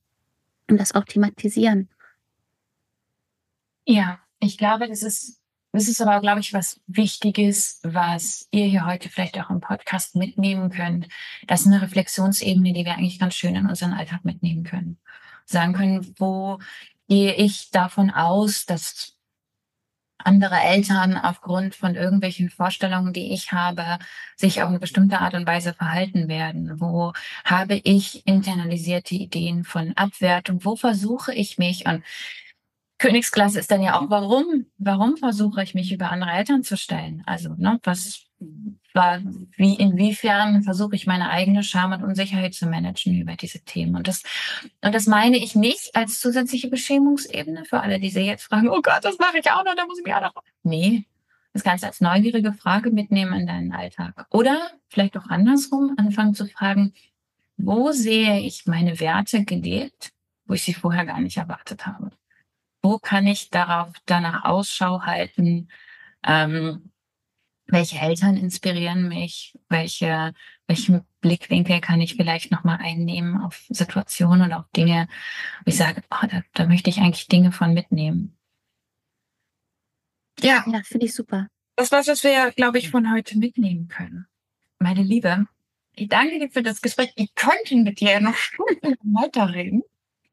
und 0.68 0.78
das 0.78 0.94
auch 0.94 1.04
thematisieren. 1.04 1.88
Ja, 3.84 4.20
ich 4.40 4.58
glaube, 4.58 4.88
das 4.88 5.02
ist 5.02 5.41
das 5.72 5.88
ist 5.88 6.02
aber, 6.02 6.20
glaube 6.20 6.40
ich, 6.40 6.52
was 6.52 6.80
Wichtiges, 6.86 7.80
was 7.82 8.46
ihr 8.50 8.66
hier 8.66 8.86
heute 8.86 9.08
vielleicht 9.08 9.40
auch 9.40 9.48
im 9.48 9.60
Podcast 9.60 10.16
mitnehmen 10.16 10.70
könnt. 10.70 11.08
Das 11.46 11.62
ist 11.62 11.66
eine 11.66 11.80
Reflexionsebene, 11.80 12.74
die 12.74 12.84
wir 12.84 12.92
eigentlich 12.94 13.18
ganz 13.18 13.34
schön 13.34 13.56
in 13.56 13.66
unseren 13.66 13.94
Alltag 13.94 14.24
mitnehmen 14.24 14.64
können. 14.64 14.98
Sagen 15.46 15.72
können, 15.72 16.14
wo 16.18 16.58
gehe 17.08 17.34
ich 17.34 17.70
davon 17.70 18.10
aus, 18.10 18.66
dass 18.66 19.16
andere 20.18 20.56
Eltern 20.60 21.16
aufgrund 21.16 21.74
von 21.74 21.94
irgendwelchen 21.94 22.50
Vorstellungen, 22.50 23.12
die 23.12 23.32
ich 23.32 23.52
habe, 23.52 23.98
sich 24.36 24.62
auf 24.62 24.68
eine 24.68 24.78
bestimmte 24.78 25.20
Art 25.20 25.34
und 25.34 25.46
Weise 25.46 25.74
verhalten 25.74 26.28
werden? 26.28 26.80
Wo 26.80 27.12
habe 27.44 27.80
ich 27.82 28.26
internalisierte 28.26 29.14
Ideen 29.14 29.64
von 29.64 29.96
Abwertung? 29.96 30.64
Wo 30.64 30.76
versuche 30.76 31.34
ich 31.34 31.58
mich? 31.58 31.86
Und 31.86 32.04
Königsklasse 33.02 33.58
ist 33.58 33.72
dann 33.72 33.82
ja 33.82 33.98
auch, 33.98 34.10
warum? 34.10 34.66
Warum 34.78 35.16
versuche 35.16 35.64
ich 35.64 35.74
mich 35.74 35.92
über 35.92 36.12
andere 36.12 36.30
Eltern 36.30 36.62
zu 36.62 36.76
stellen? 36.76 37.24
Also, 37.26 37.52
ne, 37.58 37.80
was 37.82 38.26
war, 38.94 39.20
wie, 39.56 39.74
inwiefern 39.74 40.62
versuche 40.62 40.94
ich 40.94 41.04
meine 41.08 41.28
eigene 41.30 41.64
Scham 41.64 41.90
und 41.90 42.04
Unsicherheit 42.04 42.54
zu 42.54 42.66
managen 42.66 43.20
über 43.20 43.34
diese 43.34 43.58
Themen? 43.64 43.96
Und 43.96 44.06
das, 44.06 44.22
und 44.82 44.94
das 44.94 45.08
meine 45.08 45.36
ich 45.36 45.56
nicht 45.56 45.96
als 45.96 46.20
zusätzliche 46.20 46.68
Beschämungsebene 46.68 47.64
für 47.64 47.80
alle, 47.80 47.98
die 47.98 48.10
sich 48.10 48.24
jetzt 48.24 48.44
fragen, 48.44 48.68
oh 48.68 48.82
Gott, 48.82 49.00
das 49.02 49.18
mache 49.18 49.38
ich 49.38 49.50
auch 49.50 49.64
noch, 49.64 49.74
da 49.74 49.84
muss 49.84 49.98
ich 49.98 50.04
mich 50.04 50.14
auch 50.14 50.20
noch. 50.20 50.34
Nee. 50.62 51.04
Das 51.52 51.64
kannst 51.64 51.82
du 51.82 51.88
als 51.88 52.00
neugierige 52.00 52.52
Frage 52.52 52.92
mitnehmen 52.92 53.32
in 53.32 53.46
deinen 53.48 53.72
Alltag. 53.72 54.26
Oder 54.30 54.70
vielleicht 54.86 55.16
auch 55.18 55.26
andersrum 55.26 55.94
anfangen 55.96 56.34
zu 56.34 56.46
fragen, 56.46 56.94
wo 57.56 57.90
sehe 57.90 58.38
ich 58.38 58.66
meine 58.66 59.00
Werte 59.00 59.44
gelebt, 59.44 60.12
wo 60.46 60.54
ich 60.54 60.62
sie 60.62 60.72
vorher 60.72 61.04
gar 61.04 61.20
nicht 61.20 61.36
erwartet 61.36 61.84
habe? 61.84 62.12
Wo 62.82 62.98
kann 62.98 63.26
ich 63.26 63.50
darauf 63.50 63.92
danach 64.06 64.44
Ausschau 64.44 65.02
halten? 65.02 65.68
Ähm, 66.24 66.90
welche 67.66 67.98
Eltern 67.98 68.36
inspirieren 68.36 69.08
mich? 69.08 69.58
Welche, 69.68 70.34
welchen 70.66 71.06
Blickwinkel 71.20 71.80
kann 71.80 72.00
ich 72.00 72.16
vielleicht 72.16 72.50
nochmal 72.50 72.78
einnehmen 72.80 73.40
auf 73.40 73.64
Situationen 73.68 74.42
und 74.42 74.52
auf 74.52 74.68
Dinge, 74.76 75.08
wo 75.64 75.70
ich 75.70 75.76
sage, 75.76 76.02
oh, 76.10 76.26
da, 76.28 76.42
da 76.52 76.66
möchte 76.66 76.90
ich 76.90 76.98
eigentlich 76.98 77.28
Dinge 77.28 77.52
von 77.52 77.72
mitnehmen. 77.72 78.36
Ja. 80.40 80.64
Ja, 80.66 80.82
finde 80.82 81.06
ich 81.06 81.14
super. 81.14 81.46
Das 81.76 81.92
war's, 81.92 82.08
was 82.08 82.24
wir, 82.24 82.50
glaube 82.52 82.78
ich, 82.78 82.90
von 82.90 83.12
heute 83.12 83.38
mitnehmen 83.38 83.88
können. 83.88 84.26
Meine 84.78 85.02
Liebe, 85.02 85.46
ich 85.94 86.08
danke 86.08 86.38
dir 86.38 86.50
für 86.50 86.62
das 86.62 86.82
Gespräch. 86.82 87.12
Ich 87.14 87.34
könnte 87.34 87.76
mit 87.76 88.00
dir 88.00 88.20
noch 88.20 88.34
Stunden 88.34 88.96
weiterreden 89.14 89.82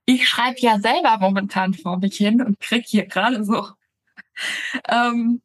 ich 0.09 0.27
schreibe 0.27 0.59
ja 0.59 0.79
selber 0.79 1.17
momentan 1.19 1.75
vor 1.75 1.99
mich 1.99 2.17
hin 2.17 2.41
und 2.41 2.59
krieg 2.59 2.85
hier 2.87 3.05
gerade 3.05 3.43
so 3.43 3.67
ähm, 4.87 5.41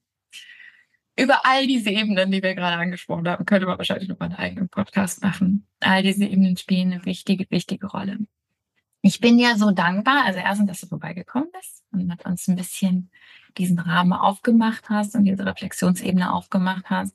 über 1.16 1.44
all 1.44 1.66
diese 1.66 1.90
Ebenen, 1.90 2.30
die 2.30 2.42
wir 2.42 2.54
gerade 2.54 2.78
angesprochen 2.78 3.28
haben, 3.28 3.44
könnte 3.44 3.66
man 3.66 3.76
wahrscheinlich 3.76 4.08
noch 4.08 4.18
mal 4.18 4.26
einen 4.26 4.36
eigenen 4.36 4.68
Podcast 4.70 5.22
machen. 5.22 5.66
All 5.80 6.02
diese 6.02 6.24
Ebenen 6.24 6.56
spielen 6.56 6.92
eine 6.92 7.04
wichtige, 7.04 7.44
wichtige 7.50 7.86
Rolle. 7.86 8.18
Ich 9.02 9.20
bin 9.20 9.38
ja 9.38 9.56
so 9.56 9.70
dankbar, 9.70 10.24
also 10.24 10.38
erstens, 10.38 10.68
dass 10.68 10.80
du 10.80 10.86
vorbeigekommen 10.86 11.50
bist 11.52 11.84
und 11.92 12.06
mit 12.06 12.24
uns 12.24 12.48
ein 12.48 12.56
bisschen 12.56 13.10
diesen 13.58 13.78
Rahmen 13.78 14.14
aufgemacht 14.14 14.88
hast 14.88 15.14
und 15.14 15.24
diese 15.24 15.44
Reflexionsebene 15.44 16.32
aufgemacht 16.32 16.88
hast. 16.88 17.14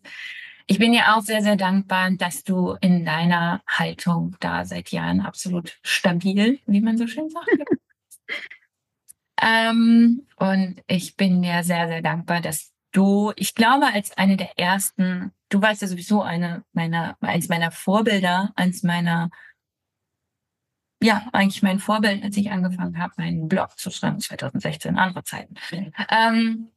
Ich 0.72 0.78
bin 0.78 0.94
ja 0.94 1.16
auch 1.16 1.22
sehr, 1.22 1.42
sehr 1.42 1.56
dankbar, 1.56 2.12
dass 2.12 2.44
du 2.44 2.78
in 2.80 3.04
deiner 3.04 3.64
Haltung 3.66 4.36
da 4.40 4.66
seit 4.66 4.92
Jahren 4.92 5.20
absolut 5.20 5.80
stabil, 5.82 6.60
wie 6.68 6.80
man 6.80 6.96
so 6.96 7.08
schön 7.08 7.28
sagt. 7.28 7.50
ähm, 9.42 10.28
und 10.36 10.84
ich 10.86 11.18
bin 11.18 11.44
ja 11.44 11.64
sehr, 11.64 11.88
sehr 11.88 12.04
dankbar, 12.04 12.42
dass 12.42 12.72
du, 12.92 13.34
ich 13.36 13.56
glaube, 13.56 13.88
als 13.88 14.16
eine 14.16 14.38
der 14.38 14.60
ersten, 14.60 15.32
du 15.50 15.60
warst 15.64 15.82
ja 15.82 15.88
sowieso 15.88 16.22
eine 16.22 16.64
meiner, 16.74 17.18
eins 17.20 17.50
meiner 17.50 17.72
Vorbilder, 17.72 18.54
eins 18.56 18.84
meiner, 18.84 19.32
ja, 21.02 21.28
eigentlich 21.34 21.64
mein 21.64 21.80
Vorbild, 21.80 22.24
als 22.24 22.38
ich 22.38 22.52
angefangen 22.52 23.00
habe, 23.00 23.16
meinen 23.18 23.48
Blog 23.48 23.76
zu 23.80 23.90
schreiben, 23.90 24.20
2016, 24.20 25.00
andere 25.00 25.24
Zeiten. 25.24 25.56
Ähm, 25.72 26.70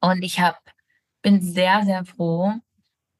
und 0.00 0.22
ich 0.22 0.40
habe, 0.40 0.56
bin 1.20 1.42
sehr, 1.42 1.84
sehr 1.84 2.06
froh, 2.06 2.54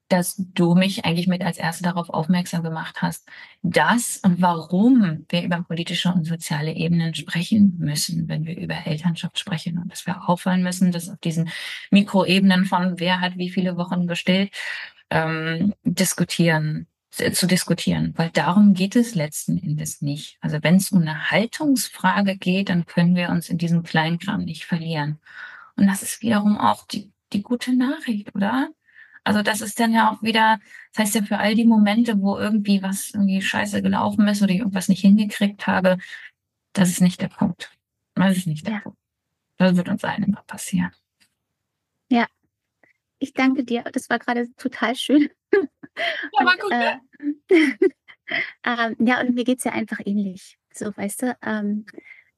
dass 0.08 0.36
du 0.36 0.74
mich 0.74 1.04
eigentlich 1.04 1.26
mit 1.26 1.42
als 1.42 1.58
Erste 1.58 1.82
darauf 1.82 2.10
aufmerksam 2.10 2.62
gemacht 2.62 3.02
hast, 3.02 3.26
dass 3.62 4.18
und 4.18 4.40
warum 4.40 5.26
wir 5.28 5.42
über 5.42 5.62
politische 5.62 6.12
und 6.12 6.24
soziale 6.24 6.72
Ebenen 6.72 7.14
sprechen 7.14 7.76
müssen, 7.78 8.28
wenn 8.28 8.46
wir 8.46 8.56
über 8.56 8.86
Elternschaft 8.86 9.38
sprechen 9.38 9.78
und 9.78 9.90
dass 9.90 10.06
wir 10.06 10.28
aufhören 10.28 10.62
müssen, 10.62 10.92
dass 10.92 11.08
auf 11.08 11.18
diesen 11.18 11.50
Mikroebenen 11.90 12.66
von 12.66 13.00
wer 13.00 13.20
hat 13.20 13.36
wie 13.36 13.50
viele 13.50 13.76
Wochen 13.76 14.06
gestillt, 14.06 14.52
ähm, 15.10 15.74
diskutieren, 15.84 16.86
äh, 17.18 17.32
zu 17.32 17.46
diskutieren, 17.46 18.12
weil 18.16 18.30
darum 18.30 18.74
geht 18.74 18.96
es 18.96 19.14
letzten 19.14 19.58
Endes 19.58 20.02
nicht. 20.02 20.38
Also 20.40 20.58
wenn 20.62 20.76
es 20.76 20.92
um 20.92 21.02
eine 21.02 21.30
Haltungsfrage 21.30 22.36
geht, 22.36 22.68
dann 22.68 22.86
können 22.86 23.16
wir 23.16 23.30
uns 23.30 23.48
in 23.48 23.58
diesem 23.58 23.82
Kleinkram 23.82 24.44
nicht 24.44 24.66
verlieren. 24.66 25.18
Und 25.76 25.86
das 25.86 26.02
ist 26.02 26.22
wiederum 26.22 26.58
auch 26.58 26.86
die, 26.86 27.12
die 27.32 27.42
gute 27.42 27.74
Nachricht, 27.76 28.34
oder? 28.34 28.70
Also 29.26 29.42
das 29.42 29.60
ist 29.60 29.80
dann 29.80 29.92
ja 29.92 30.12
auch 30.12 30.22
wieder, 30.22 30.60
das 30.92 31.06
heißt 31.06 31.16
ja 31.16 31.22
für 31.22 31.38
all 31.38 31.56
die 31.56 31.64
Momente, 31.64 32.20
wo 32.20 32.38
irgendwie 32.38 32.80
was 32.80 33.10
irgendwie 33.10 33.42
scheiße 33.42 33.82
gelaufen 33.82 34.28
ist 34.28 34.40
oder 34.40 34.52
ich 34.52 34.60
irgendwas 34.60 34.88
nicht 34.88 35.00
hingekriegt 35.00 35.66
habe, 35.66 35.98
das 36.72 36.90
ist 36.90 37.00
nicht 37.00 37.20
der 37.20 37.26
Punkt. 37.26 37.76
Das 38.14 38.36
ist 38.36 38.46
nicht 38.46 38.68
der 38.68 38.74
ja. 38.74 38.80
Punkt. 38.82 38.98
Das 39.56 39.76
wird 39.76 39.88
uns 39.88 40.04
allen 40.04 40.22
immer 40.22 40.44
passieren. 40.46 40.92
Ja, 42.08 42.28
ich 43.18 43.32
danke 43.32 43.64
dir. 43.64 43.82
Das 43.92 44.08
war 44.08 44.20
gerade 44.20 44.46
total 44.54 44.94
schön. 44.94 45.28
Ja, 45.52 46.44
war 46.44 46.56
gut, 46.56 46.70
ne? 46.70 47.00
äh, 47.48 47.72
ähm, 48.64 48.96
ja, 49.00 49.20
und 49.20 49.34
mir 49.34 49.42
geht 49.42 49.58
es 49.58 49.64
ja 49.64 49.72
einfach 49.72 49.98
ähnlich. 50.04 50.56
So, 50.72 50.96
weißt 50.96 51.22
du, 51.22 51.38
ähm, 51.42 51.84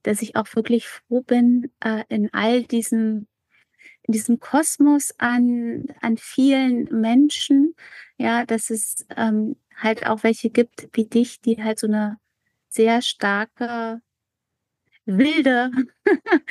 dass 0.04 0.22
ich 0.22 0.36
auch 0.36 0.46
wirklich 0.54 0.88
froh 0.88 1.20
bin, 1.20 1.70
äh, 1.80 2.04
in 2.08 2.32
all 2.32 2.62
diesem, 2.62 3.26
in 4.08 4.12
diesem 4.12 4.40
Kosmos 4.40 5.14
an, 5.18 5.86
an 6.00 6.16
vielen 6.16 6.84
Menschen, 7.00 7.74
ja, 8.16 8.44
dass 8.44 8.70
es 8.70 9.06
ähm, 9.16 9.56
halt 9.76 10.06
auch 10.06 10.24
welche 10.24 10.50
gibt 10.50 10.88
wie 10.94 11.04
dich, 11.04 11.40
die 11.40 11.62
halt 11.62 11.78
so 11.78 11.86
eine 11.86 12.18
sehr 12.68 13.02
starke, 13.02 14.00
wilde 15.04 15.70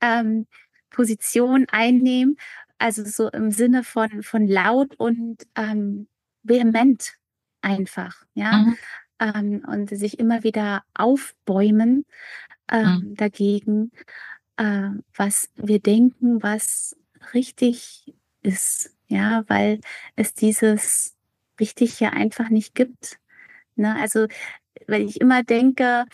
ähm, 0.00 0.46
Position 0.90 1.66
einnehmen 1.70 2.36
also 2.78 3.04
so 3.04 3.28
im 3.30 3.50
Sinne 3.50 3.84
von, 3.84 4.22
von 4.22 4.46
laut 4.46 4.94
und 4.96 5.46
ähm, 5.54 6.08
vehement 6.42 7.14
einfach, 7.62 8.24
ja. 8.34 8.58
Mhm. 8.58 8.76
Ähm, 9.18 9.64
und 9.66 9.88
sich 9.88 10.18
immer 10.18 10.42
wieder 10.42 10.84
aufbäumen 10.92 12.04
ähm, 12.70 12.86
mhm. 12.86 13.14
dagegen, 13.14 13.90
äh, 14.58 14.90
was 15.14 15.48
wir 15.56 15.80
denken, 15.80 16.42
was 16.42 16.96
richtig 17.34 18.14
ist, 18.42 18.94
ja, 19.08 19.44
weil 19.48 19.80
es 20.16 20.34
dieses 20.34 21.16
richtig 21.60 22.00
ja 22.00 22.10
einfach 22.10 22.48
nicht 22.50 22.74
gibt. 22.74 23.18
Ne? 23.76 23.96
Also, 23.96 24.26
weil 24.86 25.02
ich 25.02 25.20
immer 25.20 25.42
denke, 25.42 26.06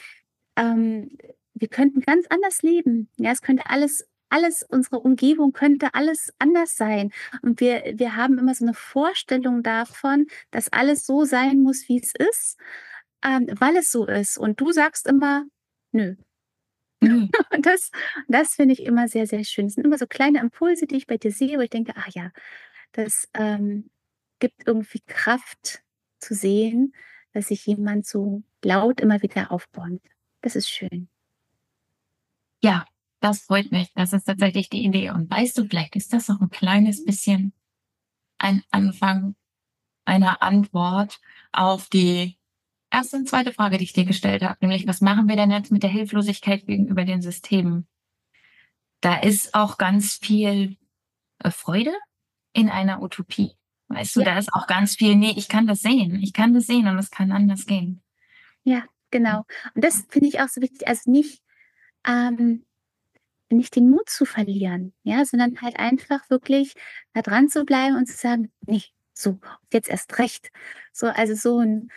ähm, 0.57 1.17
wir 1.55 1.69
könnten 1.69 2.01
ganz 2.01 2.27
anders 2.29 2.63
leben. 2.63 3.09
Ja, 3.17 3.33
es 3.33 3.43
könnte 3.43 3.67
alles 3.67 4.07
alles, 4.33 4.63
unsere 4.69 4.99
Umgebung 5.01 5.53
könnte 5.53 5.95
alles 5.95 6.33
anders 6.39 6.75
sein. 6.77 7.13
Und 7.43 7.61
wir, 7.61 7.83
wir 7.97 8.17
haben 8.17 8.39
immer 8.39 8.55
so 8.55 8.65
eine 8.65 8.75
Vorstellung 8.75 9.63
davon, 9.63 10.27
dass 10.51 10.73
alles 10.73 11.07
so 11.07 11.25
sein 11.25 11.61
muss, 11.61 11.87
wie 11.89 12.01
es 12.01 12.15
ist, 12.19 12.59
ähm, 13.23 13.47
weil 13.59 13.77
es 13.77 13.93
so 13.93 14.07
ist. 14.07 14.39
Und 14.39 14.61
du 14.61 14.73
sagst 14.73 15.07
immer, 15.07 15.45
nö. 15.93 16.17
Mhm. 17.03 17.31
das, 17.63 17.91
das 18.29 18.55
finde 18.55 18.73
ich 18.75 18.83
immer 18.85 19.09
sehr, 19.09 19.27
sehr 19.27 19.45
schön. 19.45 19.67
Es 19.67 19.75
sind 19.75 19.85
immer 19.85 19.99
so 19.99 20.07
kleine 20.07 20.41
Impulse, 20.41 20.87
die 20.87 20.97
ich 20.97 21.07
bei 21.07 21.19
dir 21.19 21.33
sehe, 21.33 21.59
wo 21.59 21.63
ich 21.63 21.71
denke, 21.71 21.93
ach 21.97 22.09
ja, 22.15 22.31
das 22.93 23.29
ähm, 23.35 23.91
gibt 24.39 24.67
irgendwie 24.67 25.01
Kraft 25.07 25.83
zu 26.19 26.35
sehen, 26.35 26.95
dass 27.33 27.49
sich 27.49 27.67
jemand 27.67 28.07
so 28.07 28.43
laut 28.65 29.01
immer 29.01 29.23
wieder 29.23 29.51
aufbäumt. 29.51 30.03
Das 30.41 30.57
ist 30.57 30.69
schön. 30.69 31.09
Ja, 32.63 32.85
das 33.21 33.43
freut 33.43 33.73
mich. 33.73 33.93
Das 33.95 34.13
ist 34.13 34.25
tatsächlich 34.25 34.69
die 34.69 34.85
Idee. 34.85 35.11
Und 35.11 35.31
weißt 35.31 35.59
du, 35.59 35.65
vielleicht 35.65 35.97
ist 35.97 36.13
das 36.13 36.31
auch 36.31 36.41
ein 36.41 36.51
kleines 36.51 37.05
bisschen 37.05 37.53
ein 38.39 38.63
Anfang 38.71 39.35
einer 40.05 40.43
Antwort 40.43 41.21
auf 41.53 41.89
die 41.89 42.37
erste 42.93 43.17
und 43.17 43.29
zweite 43.29 43.53
Frage, 43.53 43.79
die 43.79 43.85
ich 43.85 43.93
dir 43.93 44.05
gestellt 44.05 44.43
habe, 44.43 44.59
nämlich 44.61 44.87
was 44.87 45.01
machen 45.01 45.29
wir 45.29 45.37
denn 45.37 45.51
jetzt 45.51 45.73
mit 45.73 45.83
der 45.83 45.91
Hilflosigkeit 45.91 46.67
gegenüber 46.67 47.05
den 47.05 47.23
Systemen? 47.23 47.87
Da 49.01 49.19
ist 49.19 49.55
auch 49.55 49.79
ganz 49.79 50.15
viel 50.15 50.77
äh, 51.39 51.51
Freude 51.51 51.93
in 52.53 52.69
einer 52.69 53.03
Utopie. 53.03 53.53
Weißt 53.89 54.17
ja. 54.17 54.23
du, 54.23 54.31
da 54.31 54.39
ist 54.39 54.53
auch 54.53 54.67
ganz 54.67 54.97
viel, 54.97 55.17
nee, 55.17 55.35
ich 55.37 55.49
kann 55.49 55.67
das 55.67 55.81
sehen, 55.81 56.23
ich 56.23 56.33
kann 56.33 56.55
das 56.55 56.67
sehen 56.67 56.87
und 56.87 56.99
es 56.99 57.11
kann 57.11 57.33
anders 57.33 57.67
gehen. 57.67 58.03
Ja, 58.63 58.85
genau. 59.11 59.45
Und 59.75 59.85
das 59.85 60.07
finde 60.09 60.29
ich 60.29 60.41
auch 60.41 60.49
so 60.49 60.61
wichtig. 60.61 60.87
Also 60.87 61.11
nicht, 61.11 61.43
ähm, 62.07 62.65
nicht 63.51 63.77
den 63.77 63.91
Mut 63.91 64.09
zu 64.09 64.25
verlieren, 64.25 64.95
ja, 65.03 65.25
sondern 65.25 65.61
halt 65.61 65.79
einfach 65.79 66.31
wirklich 66.31 66.75
da 67.13 67.23
dran 67.23 67.49
zu 67.49 67.65
bleiben 67.65 67.97
und 67.97 68.07
zu 68.07 68.17
sagen, 68.17 68.51
nee, 68.67 68.85
so, 69.15 69.39
jetzt 69.73 69.89
erst 69.89 70.19
recht. 70.19 70.51
So, 70.93 71.09
also 71.09 71.35
so 71.35 71.59
ein, 71.59 71.91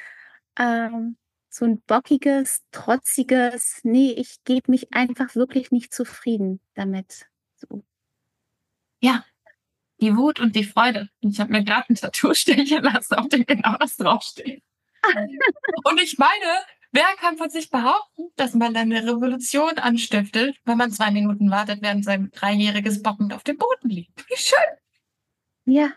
ähm, 0.57 1.17
so 1.49 1.65
ein 1.65 1.81
bockiges, 1.81 2.63
trotziges, 2.71 3.79
nee, 3.83 4.11
ich 4.11 4.43
gebe 4.43 4.71
mich 4.71 4.93
einfach 4.93 5.35
wirklich 5.35 5.71
nicht 5.71 5.93
zufrieden 5.93 6.59
damit. 6.73 7.27
So. 7.55 7.83
Ja, 8.99 9.23
die 10.01 10.15
Wut 10.17 10.39
und 10.39 10.55
die 10.55 10.65
Freude. 10.65 11.09
Ich 11.21 11.39
habe 11.39 11.51
mir 11.51 11.63
gerade 11.63 11.85
ein 11.89 11.95
Tattoo 11.95 12.33
stechen 12.35 12.83
lassen, 12.83 13.15
auf 13.15 13.29
dem 13.29 13.45
genau 13.45 13.77
das 13.79 13.97
draufsteht. 13.97 14.63
und 15.83 16.01
ich 16.01 16.17
meine, 16.17 16.65
Wer 16.95 17.03
kann 17.19 17.35
von 17.35 17.49
sich 17.49 17.69
behaupten, 17.69 18.31
dass 18.37 18.53
man 18.53 18.73
eine 18.73 19.03
Revolution 19.03 19.77
anstiftet, 19.79 20.55
wenn 20.63 20.77
man 20.77 20.91
zwei 20.91 21.11
Minuten 21.11 21.51
wartet, 21.51 21.81
während 21.81 22.05
sein 22.05 22.31
dreijähriges 22.31 23.03
bockend 23.03 23.33
auf 23.33 23.43
dem 23.43 23.57
Boden 23.57 23.89
liegt? 23.89 24.17
Wie 24.29 24.37
schön. 24.37 24.77
Ja. 25.65 25.91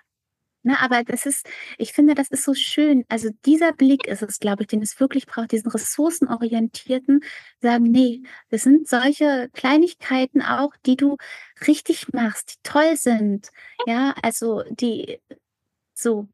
Na, 0.62 0.80
aber 0.80 1.04
das 1.04 1.24
ist, 1.24 1.48
ich 1.78 1.92
finde, 1.92 2.14
das 2.14 2.28
ist 2.28 2.44
so 2.44 2.54
schön. 2.54 3.04
Also 3.08 3.30
dieser 3.46 3.72
Blick 3.72 4.06
ist 4.06 4.22
es, 4.22 4.38
glaube 4.40 4.62
ich, 4.64 4.68
den 4.68 4.82
es 4.82 4.98
wirklich 4.98 5.26
braucht, 5.26 5.52
diesen 5.52 5.70
ressourcenorientierten, 5.70 7.20
sagen, 7.60 7.84
nee, 7.84 8.22
das 8.50 8.62
sind 8.64 8.88
solche 8.88 9.50
Kleinigkeiten 9.52 10.42
auch, 10.42 10.72
die 10.84 10.96
du 10.96 11.16
richtig 11.66 12.12
machst, 12.12 12.54
die 12.54 12.58
toll 12.62 12.96
sind. 12.96 13.50
Ja, 13.86 14.14
also 14.22 14.64
die 14.70 15.20
so, 15.94 16.28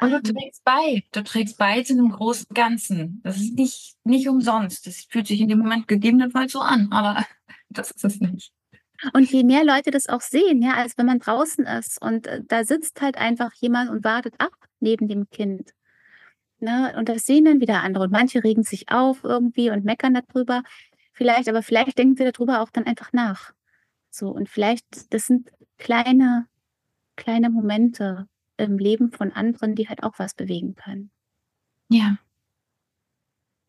und 0.00 0.10
du 0.10 0.22
trägst 0.22 0.62
bei. 0.64 1.02
Du 1.12 1.24
trägst 1.24 1.56
bei 1.56 1.82
zu 1.82 1.94
einem 1.94 2.10
großen 2.10 2.48
Ganzen. 2.52 3.20
Das 3.24 3.36
ist 3.36 3.54
nicht, 3.54 3.96
nicht 4.04 4.28
umsonst. 4.28 4.86
Das 4.86 5.06
fühlt 5.08 5.26
sich 5.26 5.40
in 5.40 5.48
dem 5.48 5.58
Moment 5.58 5.88
gegebenenfalls 5.88 6.52
so 6.52 6.60
an, 6.60 6.92
aber 6.92 7.24
das 7.70 7.90
ist 7.90 8.04
es 8.04 8.20
nicht. 8.20 8.52
Und 9.12 9.30
je 9.30 9.44
mehr 9.44 9.64
Leute 9.64 9.90
das 9.90 10.08
auch 10.08 10.20
sehen, 10.20 10.62
ja, 10.62 10.74
als 10.74 10.96
wenn 10.98 11.06
man 11.06 11.18
draußen 11.18 11.66
ist 11.66 12.00
und 12.00 12.26
äh, 12.26 12.42
da 12.46 12.64
sitzt 12.64 13.00
halt 13.00 13.16
einfach 13.16 13.52
jemand 13.54 13.90
und 13.90 14.04
wartet 14.04 14.34
ab 14.38 14.52
neben 14.80 15.08
dem 15.08 15.28
Kind. 15.30 15.72
Ne? 16.58 16.94
Und 16.96 17.08
das 17.08 17.26
sehen 17.26 17.44
dann 17.44 17.60
wieder 17.60 17.82
andere. 17.82 18.04
Und 18.04 18.12
manche 18.12 18.42
regen 18.42 18.62
sich 18.62 18.90
auf 18.90 19.24
irgendwie 19.24 19.70
und 19.70 19.84
meckern 19.84 20.14
darüber. 20.14 20.62
Vielleicht, 21.12 21.48
aber 21.48 21.62
vielleicht 21.62 21.98
denken 21.98 22.16
sie 22.16 22.30
darüber 22.30 22.60
auch 22.60 22.70
dann 22.70 22.86
einfach 22.86 23.12
nach. 23.12 23.52
So, 24.10 24.30
und 24.30 24.48
vielleicht, 24.48 25.12
das 25.12 25.26
sind 25.26 25.50
kleine, 25.78 26.46
kleine 27.16 27.50
Momente, 27.50 28.28
im 28.56 28.78
Leben 28.78 29.12
von 29.12 29.32
anderen, 29.32 29.74
die 29.74 29.88
halt 29.88 30.02
auch 30.02 30.18
was 30.18 30.34
bewegen 30.34 30.74
können. 30.76 31.10
Ja. 31.88 32.16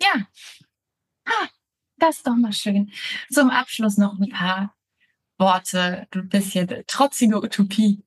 Ja. 0.02 0.28
Ah, 1.26 1.48
das 1.98 2.18
ist 2.18 2.28
doch 2.28 2.36
mal 2.36 2.54
schön. 2.54 2.92
Zum 3.30 3.50
Abschluss 3.50 3.98
noch 3.98 4.18
ein 4.20 4.30
paar 4.30 4.77
Worte, 5.38 6.08
ein 6.13 6.30
bisschen 6.30 6.84
trotzige 6.88 7.38
Utopie. 7.38 8.04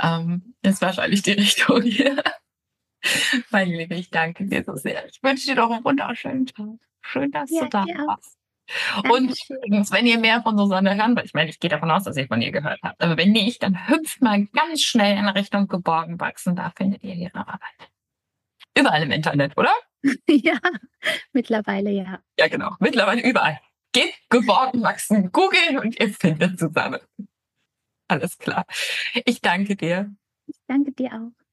Ähm, 0.00 0.54
ist 0.62 0.80
wahrscheinlich 0.80 1.22
die 1.22 1.32
Richtung 1.32 1.82
hier. 1.82 2.22
Meine 3.50 3.76
Liebe, 3.76 3.94
ich 3.94 4.10
danke 4.10 4.46
dir 4.46 4.64
so 4.64 4.74
sehr. 4.76 5.06
Ich 5.08 5.22
wünsche 5.22 5.46
dir 5.46 5.56
doch 5.56 5.70
einen 5.70 5.84
wunderschönen 5.84 6.46
Tag. 6.46 6.78
Schön, 7.00 7.30
dass 7.30 7.50
ja, 7.50 7.62
du 7.62 7.68
da 7.68 7.84
warst. 7.84 8.38
Und 9.10 9.34
übrigens, 9.48 9.90
wenn 9.92 10.06
ihr 10.06 10.18
mehr 10.18 10.42
von 10.42 10.58
Susanne 10.58 10.94
hören 10.94 11.16
wollt, 11.16 11.26
ich 11.26 11.34
meine, 11.34 11.48
ich 11.48 11.58
gehe 11.58 11.70
davon 11.70 11.90
aus, 11.90 12.04
dass 12.04 12.16
ihr 12.16 12.26
von 12.26 12.42
ihr 12.42 12.52
gehört 12.52 12.80
habt, 12.82 13.00
aber 13.02 13.16
wenn 13.16 13.32
nicht, 13.32 13.62
dann 13.62 13.88
hüpft 13.88 14.20
mal 14.20 14.46
ganz 14.46 14.82
schnell 14.82 15.16
in 15.16 15.28
Richtung 15.28 15.68
Geborgen 15.68 16.20
wachsen. 16.20 16.54
Da 16.54 16.72
findet 16.76 17.02
ihr 17.02 17.14
ihre 17.14 17.38
Arbeit. 17.38 17.90
Überall 18.76 19.02
im 19.02 19.10
Internet, 19.10 19.56
oder? 19.56 19.72
Ja, 20.28 20.58
mittlerweile 21.32 21.90
ja. 21.90 22.20
Ja, 22.38 22.46
genau. 22.46 22.76
Mittlerweile 22.78 23.20
überall. 23.20 23.58
Geht 23.92 24.14
geborgen 24.28 24.82
wachsen, 24.82 25.32
googeln 25.32 25.78
und 25.78 25.98
ihr 25.98 26.12
findet 26.12 26.58
Susanne. 26.58 27.00
Alles 28.08 28.38
klar. 28.38 28.64
Ich 29.24 29.40
danke 29.40 29.76
dir. 29.76 30.14
Ich 30.46 30.56
danke 30.66 30.92
dir 30.92 31.12
auch. 31.12 31.47